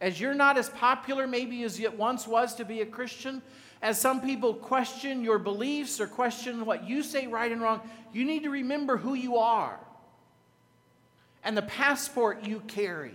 As 0.00 0.20
you're 0.20 0.34
not 0.34 0.58
as 0.58 0.68
popular, 0.68 1.26
maybe 1.26 1.62
as 1.62 1.80
it 1.80 1.96
once 1.96 2.26
was 2.26 2.54
to 2.56 2.66
be 2.66 2.82
a 2.82 2.86
Christian, 2.86 3.40
as 3.82 4.00
some 4.00 4.20
people 4.20 4.54
question 4.54 5.22
your 5.22 5.38
beliefs 5.38 6.00
or 6.00 6.06
question 6.06 6.64
what 6.64 6.88
you 6.88 7.02
say 7.02 7.26
right 7.26 7.52
and 7.52 7.60
wrong, 7.60 7.80
you 8.12 8.24
need 8.24 8.42
to 8.44 8.50
remember 8.50 8.96
who 8.96 9.14
you 9.14 9.36
are 9.36 9.78
and 11.44 11.56
the 11.56 11.62
passport 11.62 12.44
you 12.44 12.60
carry. 12.60 13.14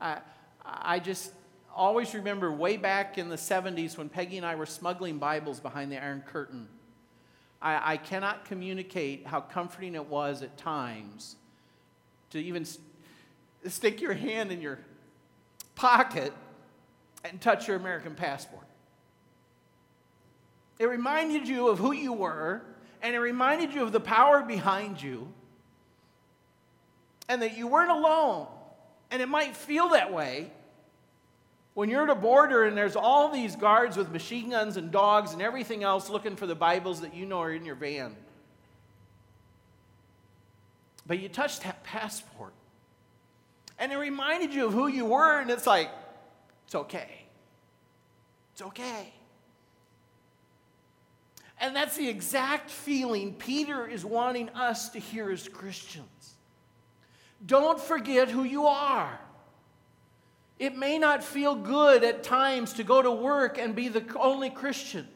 I, 0.00 0.18
I 0.64 0.98
just 0.98 1.32
always 1.74 2.14
remember 2.14 2.52
way 2.52 2.76
back 2.76 3.18
in 3.18 3.28
the 3.28 3.36
70s 3.36 3.96
when 3.96 4.08
Peggy 4.08 4.36
and 4.36 4.44
I 4.44 4.56
were 4.56 4.66
smuggling 4.66 5.18
Bibles 5.18 5.60
behind 5.60 5.90
the 5.90 6.02
Iron 6.02 6.22
Curtain. 6.26 6.68
I, 7.62 7.94
I 7.94 7.96
cannot 7.96 8.44
communicate 8.44 9.26
how 9.26 9.40
comforting 9.40 9.94
it 9.94 10.06
was 10.06 10.42
at 10.42 10.58
times 10.58 11.36
to 12.30 12.38
even 12.38 12.64
st- 12.64 12.84
stick 13.68 14.00
your 14.00 14.14
hand 14.14 14.50
in 14.50 14.60
your 14.60 14.78
pocket 15.74 16.32
and 17.24 17.40
touch 17.40 17.68
your 17.68 17.76
American 17.76 18.14
passport. 18.14 18.66
It 20.78 20.86
reminded 20.86 21.46
you 21.46 21.68
of 21.68 21.78
who 21.78 21.92
you 21.92 22.12
were, 22.12 22.62
and 23.02 23.14
it 23.14 23.18
reminded 23.18 23.72
you 23.72 23.82
of 23.82 23.92
the 23.92 24.00
power 24.00 24.42
behind 24.42 25.00
you, 25.00 25.28
and 27.28 27.42
that 27.42 27.56
you 27.56 27.68
weren't 27.68 27.90
alone 27.90 28.46
and 29.12 29.20
it 29.20 29.28
might 29.28 29.54
feel 29.54 29.90
that 29.90 30.10
way 30.10 30.50
when 31.74 31.90
you're 31.90 32.02
at 32.02 32.08
a 32.08 32.14
border 32.14 32.64
and 32.64 32.76
there's 32.76 32.96
all 32.96 33.30
these 33.30 33.54
guards 33.54 33.96
with 33.96 34.10
machine 34.10 34.50
guns 34.50 34.78
and 34.78 34.90
dogs 34.90 35.34
and 35.34 35.42
everything 35.42 35.84
else 35.84 36.08
looking 36.08 36.34
for 36.34 36.46
the 36.46 36.54
Bibles 36.54 37.02
that 37.02 37.14
you 37.14 37.26
know 37.26 37.40
are 37.40 37.52
in 37.52 37.66
your 37.66 37.74
van. 37.74 38.16
But 41.06 41.18
you 41.18 41.28
touched 41.28 41.62
that 41.64 41.84
passport. 41.84 42.54
And 43.78 43.92
it 43.92 43.96
reminded 43.96 44.54
you 44.54 44.66
of 44.66 44.72
who 44.72 44.86
you 44.86 45.04
were, 45.04 45.40
and 45.40 45.50
it's 45.50 45.66
like, 45.66 45.90
it's 46.72 46.76
okay. 46.76 47.26
It's 48.54 48.62
okay. 48.62 49.12
And 51.60 51.76
that's 51.76 51.98
the 51.98 52.08
exact 52.08 52.70
feeling 52.70 53.34
Peter 53.34 53.86
is 53.86 54.06
wanting 54.06 54.48
us 54.48 54.88
to 54.88 54.98
hear 54.98 55.30
as 55.30 55.46
Christians. 55.48 56.36
Don't 57.44 57.78
forget 57.78 58.30
who 58.30 58.44
you 58.44 58.64
are. 58.64 59.20
It 60.58 60.74
may 60.74 60.96
not 60.96 61.22
feel 61.22 61.54
good 61.54 62.04
at 62.04 62.22
times 62.22 62.72
to 62.74 62.84
go 62.84 63.02
to 63.02 63.12
work 63.12 63.58
and 63.58 63.74
be 63.74 63.88
the 63.88 64.06
only 64.18 64.48
Christian. 64.48 65.06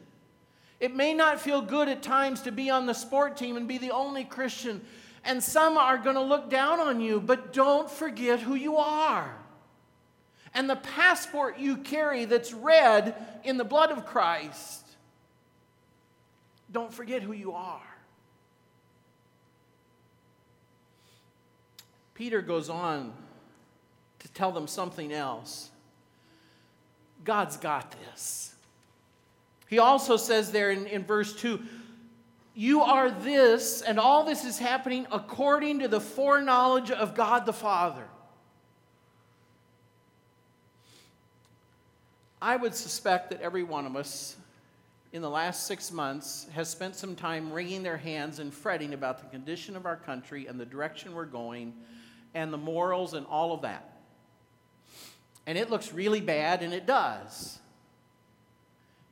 It 0.79 0.95
may 0.95 1.15
not 1.15 1.41
feel 1.41 1.63
good 1.63 1.89
at 1.89 2.03
times 2.03 2.43
to 2.43 2.51
be 2.51 2.69
on 2.69 2.85
the 2.85 2.93
sport 2.93 3.35
team 3.35 3.57
and 3.57 3.67
be 3.67 3.79
the 3.79 3.89
only 3.89 4.25
Christian. 4.25 4.79
And 5.25 5.41
some 5.41 5.75
are 5.75 5.97
going 5.97 6.17
to 6.17 6.21
look 6.21 6.51
down 6.51 6.79
on 6.79 7.01
you, 7.01 7.19
but 7.19 7.51
don't 7.51 7.89
forget 7.89 8.41
who 8.41 8.53
you 8.53 8.77
are. 8.77 9.35
And 10.57 10.67
the 10.67 10.75
passport 10.75 11.59
you 11.59 11.77
carry 11.77 12.25
that's 12.25 12.51
red 12.51 13.15
in 13.43 13.57
the 13.57 13.63
blood 13.63 13.91
of 13.91 14.07
Christ. 14.07 14.83
Don't 16.71 16.91
forget 16.91 17.21
who 17.21 17.31
you 17.31 17.51
are. 17.51 17.79
Peter 22.15 22.41
goes 22.41 22.69
on 22.69 23.13
to 24.17 24.27
tell 24.29 24.51
them 24.51 24.65
something 24.65 25.13
else. 25.13 25.69
God's 27.23 27.57
got 27.57 27.91
this. 27.91 28.55
He 29.69 29.77
also 29.77 30.17
says 30.17 30.51
there 30.51 30.71
in, 30.71 30.87
in 30.87 31.03
verse 31.03 31.35
2 31.35 31.61
You 32.55 32.81
are 32.81 33.11
this, 33.11 33.83
and 33.83 33.99
all 33.99 34.23
this 34.23 34.43
is 34.43 34.57
happening 34.57 35.05
according 35.11 35.79
to 35.79 35.87
the 35.87 36.01
foreknowledge 36.01 36.89
of 36.89 37.13
God 37.13 37.45
the 37.45 37.53
Father. 37.53 38.07
I 42.41 42.55
would 42.55 42.75
suspect 42.75 43.31
that 43.31 43.41
every 43.41 43.63
one 43.63 43.85
of 43.85 43.95
us 43.95 44.35
in 45.11 45.21
the 45.21 45.29
last 45.29 45.65
six 45.65 45.91
months 45.91 46.47
has 46.53 46.69
spent 46.69 46.95
some 46.95 47.15
time 47.15 47.51
wringing 47.51 47.81
their 47.81 47.97
hands 47.97 48.39
and 48.39 48.53
fretting 48.53 48.93
about 48.93 49.19
the 49.19 49.25
condition 49.25 49.75
of 49.75 49.85
our 49.85 49.95
country 49.95 50.47
and 50.47 50.59
the 50.59 50.65
direction 50.65 51.15
we're 51.15 51.25
going 51.25 51.73
and 52.35 52.53
the 52.53 52.57
morals 52.57 53.13
and 53.13 53.25
all 53.27 53.53
of 53.53 53.61
that. 53.61 53.97
And 55.47 55.57
it 55.57 55.69
looks 55.69 55.93
really 55.93 56.19
bad, 56.21 56.61
and 56.61 56.73
it 56.73 56.85
does. 56.85 57.57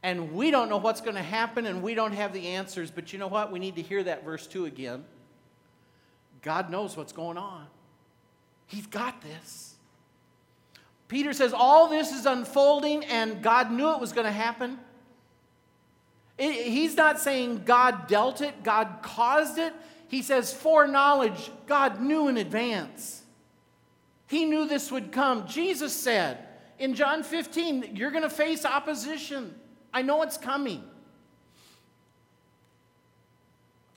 and 0.03 0.33
we 0.33 0.51
don't 0.51 0.69
know 0.69 0.77
what's 0.77 1.01
going 1.01 1.15
to 1.15 1.23
happen 1.23 1.65
and 1.65 1.81
we 1.81 1.95
don't 1.95 2.11
have 2.11 2.31
the 2.31 2.49
answers. 2.49 2.91
But 2.91 3.11
you 3.11 3.17
know 3.17 3.27
what? 3.27 3.51
We 3.51 3.57
need 3.57 3.77
to 3.77 3.81
hear 3.81 4.03
that 4.03 4.23
verse 4.23 4.45
2 4.45 4.65
again. 4.65 5.03
God 6.43 6.69
knows 6.69 6.95
what's 6.95 7.13
going 7.13 7.37
on, 7.37 7.65
He's 8.67 8.85
got 8.85 9.21
this. 9.21 9.74
Peter 11.07 11.33
says 11.33 11.53
all 11.53 11.87
this 11.87 12.11
is 12.11 12.25
unfolding 12.25 13.05
and 13.05 13.41
God 13.41 13.71
knew 13.71 13.93
it 13.93 13.99
was 13.99 14.11
going 14.11 14.25
to 14.25 14.31
happen. 14.31 14.79
It, 16.37 16.67
he's 16.67 16.95
not 16.95 17.19
saying 17.19 17.63
God 17.65 18.07
dealt 18.07 18.41
it, 18.41 18.63
God 18.63 18.97
caused 19.01 19.57
it. 19.57 19.73
He 20.07 20.21
says 20.21 20.53
foreknowledge, 20.53 21.51
God 21.67 22.01
knew 22.01 22.27
in 22.27 22.37
advance. 22.37 23.23
He 24.27 24.45
knew 24.45 24.67
this 24.67 24.91
would 24.91 25.11
come. 25.11 25.47
Jesus 25.47 25.93
said 25.93 26.39
in 26.79 26.93
John 26.93 27.23
15, 27.23 27.95
You're 27.95 28.11
going 28.11 28.23
to 28.23 28.29
face 28.29 28.65
opposition. 28.65 29.53
I 29.93 30.01
know 30.01 30.21
it's 30.23 30.37
coming. 30.37 30.83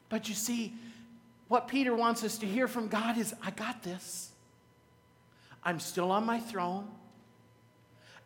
But 0.08 0.28
you 0.28 0.34
see, 0.34 0.74
what 1.48 1.68
Peter 1.68 1.94
wants 1.94 2.24
us 2.24 2.38
to 2.38 2.46
hear 2.46 2.68
from 2.68 2.88
God 2.88 3.18
is 3.18 3.34
I 3.42 3.50
got 3.50 3.82
this. 3.82 4.30
I'm 5.64 5.80
still 5.80 6.10
on 6.10 6.24
my 6.24 6.40
throne. 6.40 6.88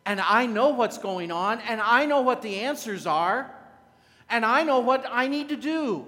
And 0.05 0.19
I 0.19 0.45
know 0.45 0.69
what's 0.69 0.97
going 0.97 1.31
on, 1.31 1.59
and 1.61 1.79
I 1.79 2.05
know 2.05 2.21
what 2.21 2.41
the 2.41 2.59
answers 2.59 3.07
are, 3.07 3.53
and 4.29 4.45
I 4.45 4.63
know 4.63 4.79
what 4.79 5.05
I 5.09 5.27
need 5.27 5.49
to 5.49 5.55
do. 5.55 6.05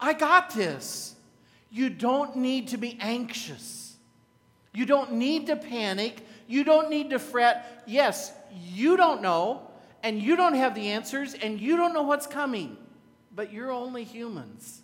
I 0.00 0.14
got 0.14 0.50
this. 0.54 1.14
You 1.70 1.90
don't 1.90 2.36
need 2.36 2.68
to 2.68 2.78
be 2.78 2.96
anxious. 3.00 3.96
You 4.72 4.86
don't 4.86 5.12
need 5.12 5.46
to 5.48 5.56
panic. 5.56 6.20
You 6.46 6.64
don't 6.64 6.88
need 6.88 7.10
to 7.10 7.18
fret. 7.18 7.82
Yes, 7.86 8.32
you 8.72 8.96
don't 8.96 9.20
know, 9.20 9.68
and 10.02 10.22
you 10.22 10.36
don't 10.36 10.54
have 10.54 10.74
the 10.74 10.88
answers, 10.88 11.34
and 11.34 11.60
you 11.60 11.76
don't 11.76 11.92
know 11.92 12.02
what's 12.02 12.26
coming, 12.26 12.76
but 13.34 13.52
you're 13.52 13.70
only 13.70 14.04
humans. 14.04 14.80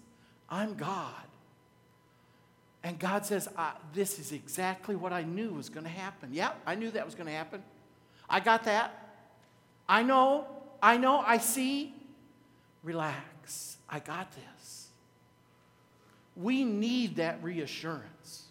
I'm 0.51 0.75
God. 0.75 1.15
And 2.83 2.99
God 2.99 3.25
says, 3.25 3.49
ah, 3.57 3.77
This 3.95 4.19
is 4.19 4.33
exactly 4.33 4.95
what 4.95 5.13
I 5.13 5.23
knew 5.23 5.55
was 5.55 5.71
going 5.71 5.85
to 5.85 5.91
happen. 5.91 6.29
Yeah, 6.33 6.53
I 6.67 6.75
knew 6.75 6.91
that 6.91 7.05
was 7.07 7.15
going 7.15 7.27
to 7.27 7.33
happen. 7.33 7.63
I 8.29 8.41
got 8.41 8.65
that. 8.65 9.17
I 9.89 10.03
know, 10.03 10.47
I 10.83 10.97
know, 10.97 11.21
I 11.21 11.39
see. 11.39 11.95
Relax. 12.83 13.77
I 13.89 13.99
got 14.01 14.33
this. 14.33 14.89
We 16.37 16.65
need 16.65 17.17
that 17.17 17.43
reassurance. 17.43 18.45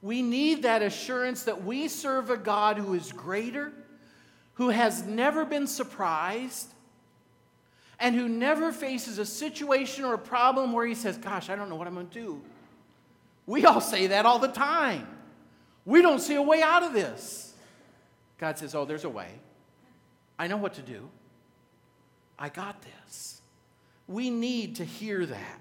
We 0.00 0.22
need 0.22 0.62
that 0.62 0.82
assurance 0.82 1.44
that 1.44 1.64
we 1.64 1.88
serve 1.88 2.30
a 2.30 2.36
God 2.36 2.78
who 2.78 2.94
is 2.94 3.12
greater 3.12 3.72
who 4.54 4.68
has 4.68 5.02
never 5.04 5.44
been 5.44 5.66
surprised 5.66 6.68
and 7.98 8.14
who 8.14 8.28
never 8.28 8.72
faces 8.72 9.18
a 9.18 9.24
situation 9.24 10.04
or 10.04 10.14
a 10.14 10.18
problem 10.18 10.72
where 10.72 10.86
he 10.86 10.94
says, 10.94 11.16
Gosh, 11.16 11.48
I 11.50 11.56
don't 11.56 11.68
know 11.68 11.76
what 11.76 11.86
I'm 11.86 11.94
going 11.94 12.08
to 12.08 12.14
do. 12.14 12.42
We 13.46 13.64
all 13.64 13.80
say 13.80 14.08
that 14.08 14.26
all 14.26 14.38
the 14.38 14.48
time. 14.48 15.06
We 15.84 16.02
don't 16.02 16.20
see 16.20 16.34
a 16.34 16.42
way 16.42 16.62
out 16.62 16.82
of 16.82 16.92
this. 16.92 17.51
God 18.42 18.58
says, 18.58 18.74
Oh, 18.74 18.84
there's 18.84 19.04
a 19.04 19.08
way. 19.08 19.28
I 20.36 20.48
know 20.48 20.56
what 20.56 20.74
to 20.74 20.82
do. 20.82 21.08
I 22.36 22.48
got 22.48 22.82
this. 22.82 23.40
We 24.08 24.30
need 24.30 24.74
to 24.76 24.84
hear 24.84 25.24
that 25.24 25.60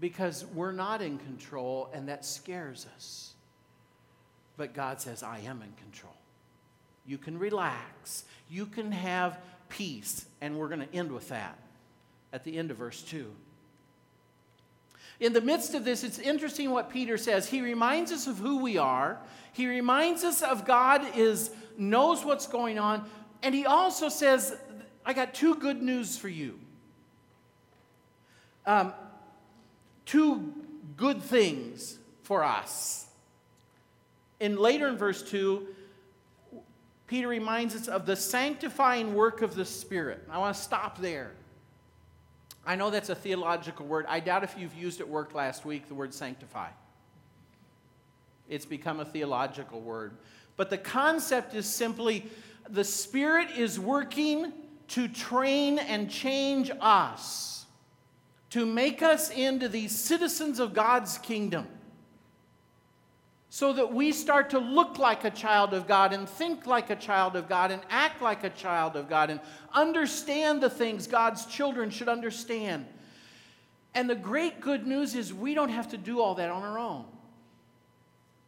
because 0.00 0.46
we're 0.54 0.72
not 0.72 1.02
in 1.02 1.18
control 1.18 1.90
and 1.92 2.08
that 2.08 2.24
scares 2.24 2.86
us. 2.96 3.34
But 4.56 4.72
God 4.72 4.98
says, 4.98 5.22
I 5.22 5.40
am 5.40 5.60
in 5.60 5.72
control. 5.72 6.16
You 7.04 7.18
can 7.18 7.38
relax. 7.38 8.24
You 8.48 8.64
can 8.64 8.92
have 8.92 9.38
peace. 9.68 10.24
And 10.40 10.58
we're 10.58 10.68
going 10.68 10.88
to 10.88 10.94
end 10.94 11.12
with 11.12 11.28
that 11.28 11.58
at 12.32 12.44
the 12.44 12.56
end 12.56 12.70
of 12.70 12.78
verse 12.78 13.02
2. 13.02 13.30
In 15.20 15.34
the 15.34 15.40
midst 15.42 15.74
of 15.74 15.84
this, 15.84 16.02
it's 16.02 16.18
interesting 16.18 16.70
what 16.70 16.88
Peter 16.88 17.18
says. 17.18 17.46
He 17.46 17.60
reminds 17.60 18.10
us 18.10 18.26
of 18.26 18.38
who 18.38 18.58
we 18.58 18.78
are. 18.78 19.20
He 19.52 19.66
reminds 19.66 20.24
us 20.24 20.42
of 20.42 20.64
God 20.64 21.16
is 21.16 21.50
knows 21.76 22.24
what's 22.24 22.46
going 22.46 22.78
on, 22.78 23.08
and 23.42 23.54
he 23.54 23.66
also 23.66 24.08
says, 24.08 24.56
"I 25.04 25.12
got 25.12 25.34
two 25.34 25.54
good 25.56 25.82
news 25.82 26.16
for 26.16 26.28
you. 26.28 26.58
Um, 28.66 28.94
two 30.06 30.54
good 30.96 31.22
things 31.22 31.98
for 32.22 32.42
us." 32.42 33.06
In 34.40 34.56
later 34.56 34.88
in 34.88 34.96
verse 34.96 35.22
two, 35.22 35.74
Peter 37.06 37.28
reminds 37.28 37.74
us 37.74 37.88
of 37.88 38.06
the 38.06 38.16
sanctifying 38.16 39.14
work 39.14 39.42
of 39.42 39.54
the 39.54 39.64
Spirit. 39.66 40.26
I 40.30 40.38
want 40.38 40.56
to 40.56 40.62
stop 40.62 40.98
there. 40.98 41.32
I 42.66 42.76
know 42.76 42.90
that's 42.90 43.08
a 43.08 43.14
theological 43.14 43.86
word. 43.86 44.06
I 44.08 44.20
doubt 44.20 44.44
if 44.44 44.56
you've 44.58 44.74
used 44.74 45.00
it 45.00 45.08
work 45.08 45.34
last 45.34 45.64
week, 45.64 45.88
the 45.88 45.94
word 45.94 46.12
sanctify. 46.12 46.68
It's 48.48 48.66
become 48.66 49.00
a 49.00 49.04
theological 49.04 49.80
word. 49.80 50.16
But 50.56 50.70
the 50.70 50.78
concept 50.78 51.54
is 51.54 51.66
simply 51.66 52.26
the 52.68 52.84
Spirit 52.84 53.50
is 53.56 53.80
working 53.80 54.52
to 54.88 55.08
train 55.08 55.78
and 55.78 56.10
change 56.10 56.70
us, 56.80 57.64
to 58.50 58.66
make 58.66 59.02
us 59.02 59.30
into 59.30 59.68
these 59.68 59.96
citizens 59.96 60.58
of 60.58 60.74
God's 60.74 61.16
kingdom 61.18 61.66
so 63.52 63.72
that 63.72 63.92
we 63.92 64.12
start 64.12 64.50
to 64.50 64.60
look 64.60 65.00
like 65.00 65.24
a 65.24 65.30
child 65.30 65.74
of 65.74 65.88
God 65.88 66.12
and 66.12 66.28
think 66.28 66.66
like 66.66 66.88
a 66.88 66.94
child 66.94 67.34
of 67.34 67.48
God 67.48 67.72
and 67.72 67.82
act 67.90 68.22
like 68.22 68.44
a 68.44 68.50
child 68.50 68.94
of 68.94 69.08
God 69.08 69.28
and 69.28 69.40
understand 69.74 70.62
the 70.62 70.70
things 70.70 71.08
God's 71.08 71.44
children 71.46 71.90
should 71.90 72.08
understand. 72.08 72.86
And 73.92 74.08
the 74.08 74.14
great 74.14 74.60
good 74.60 74.86
news 74.86 75.16
is 75.16 75.34
we 75.34 75.54
don't 75.54 75.68
have 75.68 75.88
to 75.90 75.96
do 75.96 76.20
all 76.20 76.36
that 76.36 76.48
on 76.48 76.62
our 76.62 76.78
own. 76.78 77.04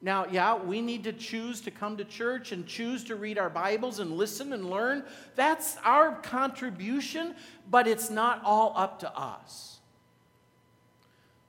Now, 0.01 0.27
yeah, 0.31 0.55
we 0.55 0.81
need 0.81 1.03
to 1.05 1.12
choose 1.12 1.61
to 1.62 1.73
come 1.73 1.97
to 1.97 2.05
church 2.05 2.53
and 2.53 2.65
choose 2.65 3.03
to 3.05 3.17
read 3.17 3.38
our 3.38 3.51
Bibles 3.51 3.99
and 3.99 4.12
listen 4.12 4.53
and 4.53 4.71
learn. 4.71 5.03
That's 5.35 5.77
our 5.85 6.15
contribution, 6.21 7.35
but 7.69 7.88
it's 7.88 8.09
not 8.09 8.41
all 8.45 8.73
up 8.77 9.01
to 9.01 9.17
us. 9.17 9.81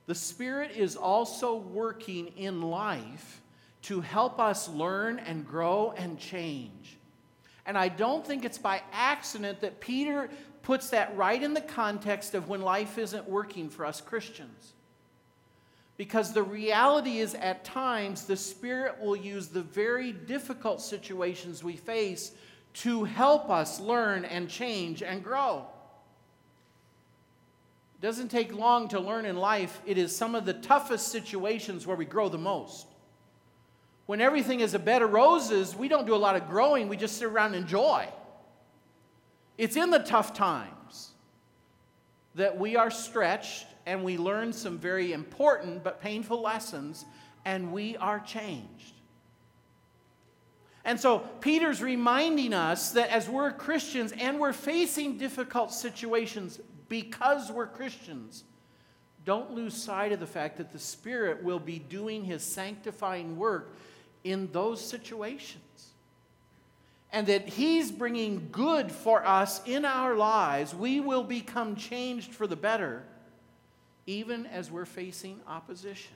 The 0.08 0.16
Spirit 0.16 0.72
is 0.76 0.96
also 0.96 1.56
working 1.56 2.28
in 2.36 2.63
life 2.63 3.42
to 3.84 4.02
help 4.02 4.39
us 4.39 4.69
learn 4.69 5.19
and 5.19 5.46
grow 5.46 5.93
and 5.96 6.17
change. 6.17 6.98
And 7.65 7.78
I 7.78 7.88
don't 7.88 8.26
think 8.26 8.43
it's 8.43 8.58
by 8.58 8.82
accident 8.91 9.62
that 9.62 9.80
Peter 9.80 10.30
puts 10.63 10.89
that 10.89 11.15
right 11.15 11.41
in 11.41 11.54
the 11.54 11.62
context 11.62 12.34
of 12.34 12.50
when 12.50 12.62
life 12.62 12.98
isn't 12.98 13.30
working 13.30 13.69
for 13.69 13.86
us 13.86 14.02
Christians. 14.02 14.74
Because 15.96 16.34
the 16.34 16.43
reality 16.43 17.19
is, 17.19 17.36
at 17.36 17.63
times, 17.63 18.26
the 18.26 18.36
Spirit 18.36 19.00
will 19.00 19.15
use 19.15 19.48
the 19.48 19.62
very 19.62 20.12
difficult 20.12 20.82
situations 20.82 21.63
we 21.63 21.76
face 21.76 22.32
to 22.76 23.04
help 23.04 23.50
us 23.50 23.80
learn 23.80 24.26
and 24.26 24.50
change 24.50 25.04
and 25.04 25.24
grow. 25.24 25.67
It 27.96 28.02
doesn't 28.02 28.30
take 28.30 28.56
long 28.56 28.88
to 28.89 29.00
learn 29.00 29.26
in 29.26 29.38
life. 29.38 29.82
It 29.86 29.98
is 29.98 30.15
some 30.15 30.34
of 30.34 30.46
the 30.46 30.54
toughest 30.54 31.10
situations 31.10 31.86
where 31.86 31.96
we 31.96 32.06
grow 32.06 32.28
the 32.28 32.39
most. 32.39 32.88
When 34.06 34.20
everything 34.20 34.60
is 34.60 34.74
a 34.74 34.80
bed 34.80 35.02
of 35.02 35.12
roses, 35.12 35.76
we 35.76 35.88
don't 35.88 36.06
do 36.06 36.16
a 36.16 36.18
lot 36.18 36.36
of 36.36 36.50
growing, 36.50 36.89
we 36.89 36.98
just 36.98 37.18
sit 37.18 37.26
around 37.26 37.56
and 37.56 37.63
enjoy. 37.63 38.08
It's 39.58 39.76
in 39.76 39.92
the 39.92 40.00
tough 40.00 40.34
times 40.34 41.12
that 42.36 42.58
we 42.58 42.76
are 42.76 42.92
stretched 42.92 43.68
and 43.86 44.04
we 44.04 44.18
learn 44.18 44.52
some 44.52 44.78
very 44.78 45.13
important 45.13 45.84
but 45.84 46.02
painful 46.02 46.42
lessons 46.42 47.06
and 47.46 47.72
we 47.72 47.96
are 47.98 48.20
changed. 48.20 48.94
And 50.86 51.00
so 51.00 51.20
Peter's 51.39 51.82
reminding 51.82 52.54
us 52.54 52.92
that 52.92 53.10
as 53.10 53.30
we're 53.30 53.52
Christians 53.52 54.12
and 54.20 54.39
we're 54.39 54.54
facing 54.54 55.18
difficult 55.18 55.72
situations 55.72 56.60
because 56.89 57.52
we're 57.52 57.68
Christians, 57.68 58.44
don't 59.24 59.52
lose 59.52 59.74
sight 59.74 60.12
of 60.12 60.20
the 60.20 60.28
fact 60.28 60.58
that 60.58 60.74
the 60.74 60.80
Spirit 60.80 61.42
will 61.42 61.60
be 61.60 61.80
doing 61.80 62.26
his 62.26 62.44
sanctifying 62.44 63.38
work 63.38 63.76
in 64.24 64.52
those 64.52 64.86
situations. 64.86 65.62
And 67.12 67.28
that 67.28 67.48
He's 67.48 67.92
bringing 67.92 68.50
good 68.52 68.92
for 68.92 69.26
us 69.26 69.62
in 69.66 69.86
our 69.86 70.16
lives. 70.16 70.74
We 70.74 71.00
will 71.00 71.24
become 71.24 71.76
changed 71.76 72.34
for 72.34 72.48
the 72.48 72.56
better, 72.56 73.04
even 74.08 74.46
as 74.48 74.72
we're 74.72 74.86
facing 74.86 75.40
opposition. 75.48 76.16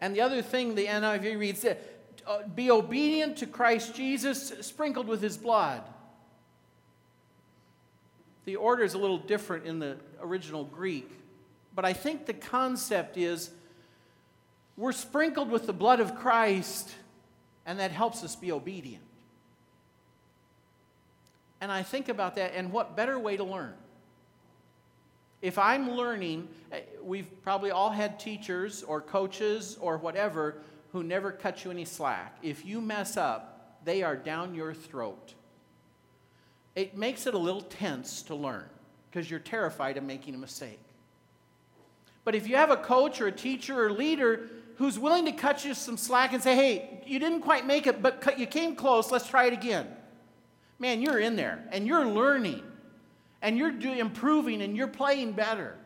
And 0.00 0.14
the 0.14 0.20
other 0.20 0.42
thing 0.42 0.74
the 0.74 0.86
NIV 0.86 1.38
reads 1.38 1.64
uh, 1.64 2.42
be 2.54 2.70
obedient 2.70 3.38
to 3.38 3.46
Christ 3.46 3.94
Jesus, 3.94 4.52
sprinkled 4.60 5.06
with 5.06 5.22
His 5.22 5.36
blood. 5.36 5.82
The 8.44 8.56
order 8.56 8.84
is 8.84 8.94
a 8.94 8.98
little 8.98 9.18
different 9.18 9.66
in 9.66 9.78
the 9.78 9.96
original 10.20 10.64
Greek, 10.64 11.10
but 11.74 11.84
I 11.84 11.92
think 11.92 12.26
the 12.26 12.34
concept 12.34 13.16
is 13.16 13.50
we're 14.76 14.92
sprinkled 14.92 15.50
with 15.50 15.66
the 15.66 15.72
blood 15.72 16.00
of 16.00 16.16
Christ 16.16 16.94
And 17.66 17.78
that 17.80 17.92
helps 17.92 18.22
us 18.22 18.36
be 18.36 18.52
obedient. 18.52 19.02
And 21.60 21.72
I 21.72 21.82
think 21.82 22.10
about 22.10 22.34
that, 22.34 22.52
and 22.54 22.70
what 22.70 22.94
better 22.94 23.18
way 23.18 23.38
to 23.38 23.44
learn? 23.44 23.72
If 25.40 25.58
I'm 25.58 25.92
learning, 25.92 26.48
eh, 26.72 26.80
we've 27.02 27.26
probably 27.42 27.70
all 27.70 27.90
had 27.90 28.20
teachers 28.20 28.82
or 28.82 29.00
coaches 29.00 29.78
or 29.80 29.96
whatever 29.96 30.56
who 30.92 31.02
never 31.02 31.32
cut 31.32 31.64
you 31.64 31.70
any 31.70 31.84
slack. 31.84 32.36
If 32.42 32.64
you 32.64 32.80
mess 32.80 33.16
up, 33.16 33.78
they 33.84 34.02
are 34.02 34.16
down 34.16 34.54
your 34.54 34.74
throat. 34.74 35.34
It 36.74 36.96
makes 36.96 37.26
it 37.26 37.34
a 37.34 37.38
little 37.38 37.62
tense 37.62 38.22
to 38.24 38.34
learn 38.34 38.64
because 39.10 39.30
you're 39.30 39.40
terrified 39.40 39.96
of 39.96 40.04
making 40.04 40.34
a 40.34 40.38
mistake. 40.38 40.80
But 42.24 42.34
if 42.34 42.48
you 42.48 42.56
have 42.56 42.70
a 42.70 42.76
coach 42.76 43.20
or 43.20 43.28
a 43.28 43.32
teacher 43.32 43.86
or 43.86 43.92
leader 43.92 44.50
who's 44.76 44.98
willing 44.98 45.24
to 45.26 45.32
cut 45.32 45.64
you 45.64 45.74
some 45.74 45.96
slack 45.96 46.32
and 46.32 46.42
say, 46.42 46.54
hey, 46.56 47.02
you 47.06 47.18
didn't 47.18 47.40
quite 47.40 47.66
make 47.66 47.86
it, 47.86 48.02
but 48.02 48.38
you 48.38 48.46
came 48.46 48.74
close, 48.74 49.10
let's 49.10 49.28
try 49.28 49.46
it 49.46 49.52
again. 49.52 49.86
Man, 50.78 51.00
you're 51.00 51.18
in 51.18 51.36
there 51.36 51.64
and 51.70 51.86
you're 51.86 52.06
learning 52.06 52.62
and 53.40 53.56
you're 53.56 53.70
improving 53.70 54.62
and 54.62 54.76
you're 54.76 54.88
playing 54.88 55.32
better. 55.32 55.76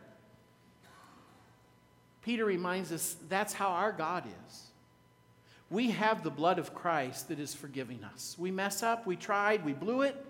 Peter 2.23 2.45
reminds 2.45 2.91
us 2.91 3.15
that's 3.27 3.53
how 3.53 3.69
our 3.69 3.91
God 3.91 4.23
is. 4.47 4.63
We 5.69 5.91
have 5.91 6.23
the 6.23 6.31
blood 6.31 6.57
of 6.57 6.73
Christ 6.73 7.27
that 7.27 7.39
is 7.39 7.53
forgiving 7.53 8.03
us. 8.03 8.35
We 8.39 8.49
mess 8.49 8.81
up, 8.81 9.05
we 9.05 9.15
tried, 9.15 9.63
we 9.63 9.73
blew 9.73 10.01
it. 10.01 10.25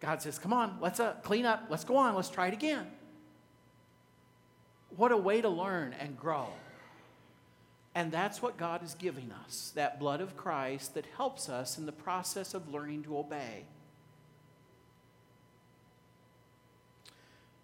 God 0.00 0.22
says, 0.22 0.38
Come 0.38 0.52
on, 0.52 0.78
let's 0.80 1.00
uh, 1.00 1.14
clean 1.22 1.44
up, 1.44 1.64
let's 1.68 1.84
go 1.84 1.96
on, 1.96 2.14
let's 2.14 2.30
try 2.30 2.48
it 2.48 2.54
again. 2.54 2.86
What 4.96 5.12
a 5.12 5.16
way 5.16 5.40
to 5.40 5.48
learn 5.48 5.94
and 5.98 6.16
grow. 6.18 6.48
And 7.94 8.10
that's 8.10 8.42
what 8.42 8.56
God 8.56 8.82
is 8.82 8.94
giving 8.94 9.30
us 9.44 9.72
that 9.76 10.00
blood 10.00 10.20
of 10.20 10.36
Christ 10.36 10.94
that 10.94 11.06
helps 11.16 11.48
us 11.48 11.78
in 11.78 11.86
the 11.86 11.92
process 11.92 12.52
of 12.52 12.72
learning 12.72 13.04
to 13.04 13.18
obey. 13.18 13.64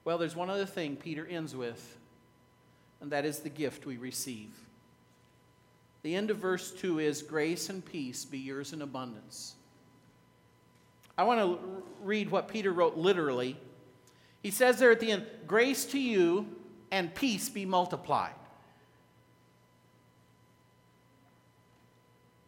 Well, 0.04 0.18
there's 0.18 0.36
one 0.36 0.48
other 0.48 0.66
thing 0.66 0.96
Peter 0.96 1.26
ends 1.26 1.54
with, 1.54 1.98
and 3.00 3.10
that 3.12 3.24
is 3.24 3.40
the 3.40 3.50
gift 3.50 3.86
we 3.86 3.96
receive. 3.96 4.50
The 6.02 6.14
end 6.14 6.30
of 6.30 6.38
verse 6.38 6.70
2 6.70 7.00
is 7.00 7.22
Grace 7.22 7.68
and 7.68 7.84
peace 7.84 8.24
be 8.24 8.38
yours 8.38 8.72
in 8.72 8.82
abundance. 8.82 9.54
I 11.18 11.24
want 11.24 11.40
to 11.40 11.82
read 12.02 12.30
what 12.30 12.48
Peter 12.48 12.72
wrote 12.72 12.96
literally. 12.96 13.58
He 14.42 14.50
says 14.50 14.78
there 14.78 14.90
at 14.90 15.00
the 15.00 15.10
end, 15.10 15.26
Grace 15.46 15.84
to 15.86 15.98
you 15.98 16.46
and 16.90 17.14
peace 17.14 17.50
be 17.50 17.66
multiplied. 17.66 18.32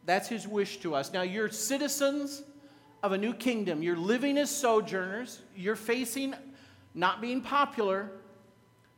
That's 0.04 0.28
his 0.28 0.46
wish 0.48 0.78
to 0.78 0.94
us. 0.94 1.12
Now, 1.12 1.22
you're 1.22 1.48
citizens 1.48 2.42
of 3.02 3.12
a 3.12 3.18
new 3.18 3.34
kingdom. 3.34 3.82
You're 3.82 3.96
living 3.96 4.38
as 4.38 4.50
sojourners. 4.50 5.40
You're 5.56 5.76
facing 5.76 6.34
not 6.94 7.20
being 7.20 7.40
popular, 7.40 8.10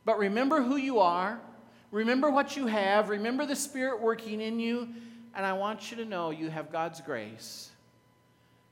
but 0.03 0.17
remember 0.17 0.61
who 0.61 0.75
you 0.75 0.99
are. 0.99 1.39
Remember 1.91 2.29
what 2.29 2.57
you 2.57 2.67
have. 2.67 3.09
Remember 3.09 3.45
the 3.45 3.55
Spirit 3.55 4.01
working 4.01 4.41
in 4.41 4.59
you. 4.59 4.89
And 5.33 5.45
I 5.45 5.53
want 5.53 5.91
you 5.91 5.97
to 5.97 6.05
know 6.05 6.31
you 6.31 6.49
have 6.49 6.71
God's 6.71 7.01
grace. 7.01 7.71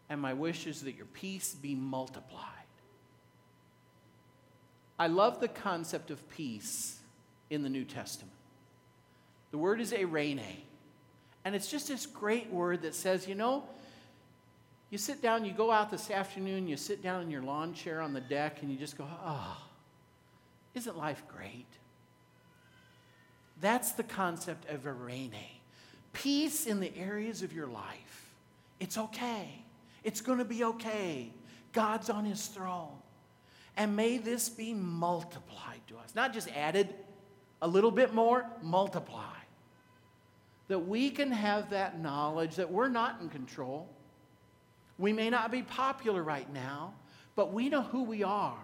And 0.09 0.19
my 0.19 0.33
wish 0.33 0.67
is 0.67 0.81
that 0.81 0.95
your 0.95 1.05
peace 1.05 1.55
be 1.55 1.75
multiplied. 1.75 2.49
I 4.99 5.07
love 5.07 5.39
the 5.39 5.47
concept 5.47 6.11
of 6.11 6.29
peace 6.29 6.99
in 7.49 7.63
the 7.63 7.69
New 7.69 7.83
Testament. 7.83 8.33
The 9.51 9.57
word 9.57 9.81
is 9.81 9.91
eirene. 9.91 10.41
And 11.45 11.55
it's 11.55 11.69
just 11.69 11.87
this 11.87 12.05
great 12.05 12.49
word 12.49 12.83
that 12.83 12.95
says, 12.95 13.27
you 13.27 13.35
know, 13.35 13.63
you 14.89 14.97
sit 14.97 15.21
down, 15.21 15.43
you 15.43 15.51
go 15.51 15.71
out 15.71 15.89
this 15.89 16.11
afternoon, 16.11 16.67
you 16.67 16.77
sit 16.77 17.01
down 17.01 17.23
in 17.23 17.31
your 17.31 17.41
lawn 17.41 17.73
chair 17.73 17.99
on 17.99 18.13
the 18.13 18.21
deck, 18.21 18.61
and 18.61 18.71
you 18.71 18.77
just 18.77 18.97
go, 18.97 19.07
oh, 19.25 19.57
isn't 20.75 20.97
life 20.97 21.23
great? 21.27 21.65
That's 23.59 23.93
the 23.93 24.03
concept 24.03 24.69
of 24.69 24.83
eirene. 24.83 25.33
Peace 26.13 26.67
in 26.67 26.79
the 26.79 26.95
areas 26.95 27.41
of 27.41 27.53
your 27.53 27.67
life. 27.67 28.33
It's 28.79 28.97
okay. 28.97 29.63
It's 30.03 30.21
going 30.21 30.37
to 30.37 30.45
be 30.45 30.63
okay. 30.63 31.31
God's 31.71 32.09
on 32.09 32.25
his 32.25 32.45
throne. 32.47 32.95
And 33.75 33.95
may 33.95 34.17
this 34.17 34.47
be 34.49 34.73
multiplied 34.73 35.81
to 35.87 35.97
us. 35.97 36.13
Not 36.13 36.33
just 36.33 36.49
added 36.49 36.93
a 37.61 37.67
little 37.67 37.91
bit 37.91 38.13
more, 38.13 38.45
multiply 38.61 39.23
that 40.67 40.79
we 40.79 41.09
can 41.09 41.31
have 41.31 41.69
that 41.71 41.99
knowledge 41.99 42.55
that 42.55 42.71
we're 42.71 42.89
not 42.89 43.19
in 43.21 43.29
control. 43.29 43.89
We 44.97 45.13
may 45.13 45.29
not 45.29 45.51
be 45.51 45.61
popular 45.61 46.23
right 46.23 46.51
now, 46.53 46.93
but 47.35 47.51
we 47.51 47.69
know 47.69 47.81
who 47.81 48.03
we 48.03 48.23
are 48.23 48.57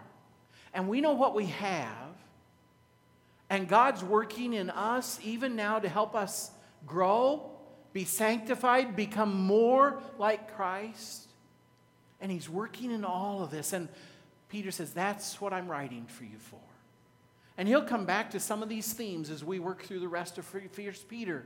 and 0.74 0.88
we 0.88 1.02
know 1.02 1.14
what 1.14 1.36
we 1.36 1.48
have. 1.48 2.16
And 3.50 3.68
God's 3.68 4.04
working 4.04 4.54
in 4.54 4.70
us 4.70 5.20
even 5.24 5.56
now 5.56 5.80
to 5.80 5.90
help 5.90 6.16
us 6.16 6.52
grow, 6.86 7.50
be 7.94 8.06
sanctified, 8.06 8.96
become 8.96 9.34
more 9.34 10.02
like 10.20 10.56
Christ. 10.56 11.28
And 12.22 12.32
He's 12.32 12.48
working 12.48 12.92
in 12.92 13.04
all 13.04 13.42
of 13.42 13.50
this. 13.50 13.74
And 13.74 13.90
Peter 14.50 14.70
says, 14.70 14.94
That's 14.94 15.42
what 15.42 15.52
I'm 15.52 15.68
writing 15.68 16.06
for 16.06 16.26
you 16.26 16.38
for. 16.38 16.60
And 17.58 17.68
he'll 17.68 17.84
come 17.84 18.06
back 18.06 18.32
to 18.32 18.40
some 18.40 18.64
of 18.64 18.70
these 18.70 18.94
themes 18.94 19.30
as 19.30 19.44
we 19.44 19.60
work 19.60 19.84
through 19.84 20.00
the 20.00 20.08
rest 20.08 20.38
of 20.38 20.46
First 20.46 21.10
Peter. 21.10 21.46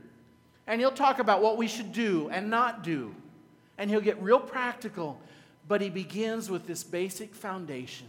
And 0.66 0.80
he'll 0.80 0.90
talk 0.90 1.18
about 1.18 1.42
what 1.42 1.56
we 1.56 1.68
should 1.68 1.92
do 1.92 2.28
and 2.30 2.50
not 2.50 2.82
do. 2.82 3.14
And 3.76 3.90
he'll 3.90 4.00
get 4.00 4.22
real 4.22 4.40
practical. 4.40 5.20
But 5.68 5.80
he 5.80 5.90
begins 5.90 6.50
with 6.50 6.66
this 6.66 6.82
basic 6.84 7.34
foundation. 7.34 8.06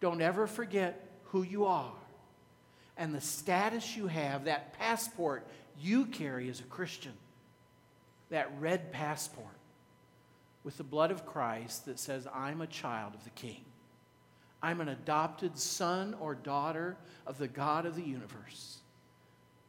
Don't 0.00 0.20
ever 0.20 0.46
forget 0.46 1.08
who 1.24 1.42
you 1.42 1.66
are 1.66 1.92
and 2.96 3.14
the 3.14 3.20
status 3.20 3.96
you 3.96 4.06
have, 4.06 4.44
that 4.44 4.78
passport 4.78 5.46
you 5.80 6.06
carry 6.06 6.48
as 6.48 6.60
a 6.60 6.64
Christian, 6.64 7.12
that 8.30 8.50
red 8.58 8.92
passport 8.92 9.46
with 10.64 10.76
the 10.78 10.84
blood 10.84 11.10
of 11.10 11.26
Christ 11.26 11.86
that 11.86 11.98
says, 11.98 12.26
I'm 12.34 12.60
a 12.60 12.66
child 12.66 13.14
of 13.14 13.22
the 13.24 13.30
King. 13.30 13.64
I'm 14.62 14.80
an 14.80 14.88
adopted 14.88 15.58
son 15.58 16.16
or 16.18 16.34
daughter 16.34 16.96
of 17.26 17.38
the 17.38 17.48
God 17.48 17.86
of 17.86 17.94
the 17.94 18.02
universe. 18.02 18.78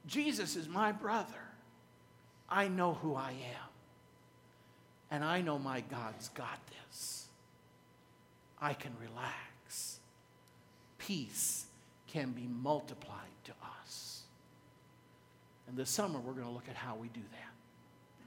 Jesus 0.08 0.56
is 0.56 0.68
my 0.68 0.92
brother. 0.92 1.28
I 2.50 2.68
know 2.68 2.94
who 2.94 3.16
I 3.16 3.32
am. 3.32 3.70
And 5.10 5.24
I 5.24 5.42
know 5.42 5.58
my 5.58 5.82
God's 5.82 6.30
got 6.30 6.60
this. 6.68 7.28
I 8.62 8.74
can 8.74 8.92
relax. 9.00 10.00
Peace 10.98 11.66
can 12.08 12.32
be 12.32 12.48
multiplied 12.48 13.16
to 13.46 13.52
us. 13.82 14.24
And 15.68 15.78
this 15.78 15.90
summer, 15.90 16.20
we're 16.20 16.34
going 16.34 16.48
to 16.48 16.52
look 16.52 16.70
at 16.70 16.76
how 16.76 16.96
we 16.96 17.08
do 17.10 17.22
that. 17.32 17.54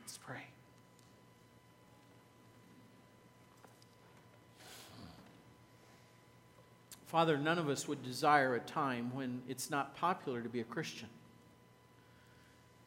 Let's 0.03 0.19
pray. 0.19 0.45
Father, 7.07 7.37
none 7.37 7.59
of 7.59 7.69
us 7.69 7.89
would 7.89 8.05
desire 8.05 8.55
a 8.55 8.61
time 8.61 9.11
when 9.15 9.43
it's 9.49 9.69
not 9.69 9.97
popular 9.97 10.41
to 10.43 10.49
be 10.49 10.61
a 10.61 10.65
Christian. 10.65 11.09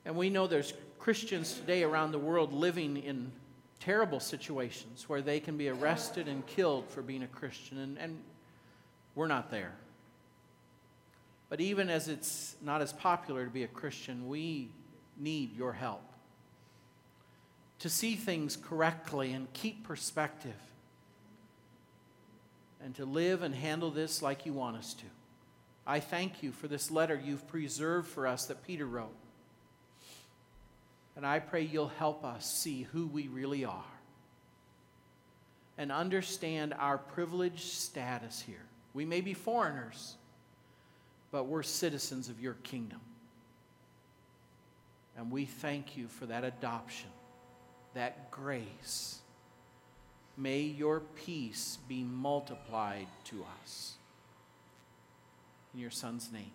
And 0.06 0.16
we 0.16 0.30
know 0.30 0.48
there's 0.48 0.74
Christians 1.00 1.54
today 1.54 1.84
around 1.84 2.12
the 2.12 2.20
world 2.20 2.54
living 2.54 2.98
in 2.98 3.32
terrible 3.80 4.20
situations 4.20 5.10
where 5.10 5.22
they 5.22 5.40
can 5.40 5.58
be 5.58 5.70
arrested 5.70 6.28
and 6.28 6.46
killed 6.48 6.88
for 6.90 7.02
being 7.02 7.24
a 7.24 7.28
Christian, 7.28 7.80
and, 7.80 7.98
and 7.98 8.18
we're 9.16 9.28
not 9.28 9.52
there. 9.52 9.74
But 11.50 11.62
even 11.62 11.90
as 11.90 12.08
it's 12.08 12.56
not 12.62 12.82
as 12.82 12.94
popular 12.94 13.46
to 13.46 13.52
be 13.52 13.64
a 13.64 13.68
Christian, 13.68 14.28
we 14.28 14.70
need 15.18 15.56
your 15.56 15.74
help 15.74 16.02
to 17.80 17.90
see 17.90 18.16
things 18.16 18.56
correctly 18.56 19.34
and 19.34 19.52
keep 19.52 19.84
perspective 19.84 20.56
and 22.82 22.96
to 22.96 23.06
live 23.06 23.44
and 23.44 23.54
handle 23.54 23.92
this 23.92 24.22
like 24.22 24.46
you 24.46 24.54
want 24.54 24.78
us 24.78 24.94
to. 24.94 25.06
I 25.86 26.00
thank 26.00 26.42
you 26.42 26.54
for 26.54 26.70
this 26.70 26.90
letter 26.90 27.22
you've 27.22 27.46
preserved 27.48 28.08
for 28.08 28.26
us 28.26 28.46
that 28.46 28.66
Peter 28.66 28.86
wrote. 28.86 29.14
And 31.16 31.26
I 31.26 31.40
pray 31.40 31.62
you'll 31.62 31.90
help 31.90 32.26
us 32.26 32.52
see 32.52 32.84
who 32.92 33.08
we 33.08 33.28
really 33.28 33.66
are 33.66 33.84
and 35.78 35.92
understand 35.92 36.74
our 36.78 36.98
privileged 36.98 37.60
status 37.60 38.42
here. 38.42 38.66
We 38.94 39.06
may 39.06 39.22
be 39.22 39.34
foreigners, 39.34 40.16
but 41.32 41.46
we're 41.46 41.64
citizens 41.64 42.30
of 42.30 42.40
your 42.40 42.54
kingdom. 42.64 43.00
And 45.18 45.32
we 45.32 45.46
thank 45.46 45.98
you 45.98 46.08
for 46.08 46.26
that 46.28 46.44
adoption, 46.44 47.10
that 47.94 48.32
grace. 48.32 49.20
May 50.38 50.62
your 50.62 51.02
peace 51.16 51.78
be 51.88 52.04
multiplied 52.04 53.08
to 53.26 53.46
us. 53.62 53.94
In 55.74 55.80
your 55.80 55.92
Son's 55.92 56.32
name. 56.32 56.52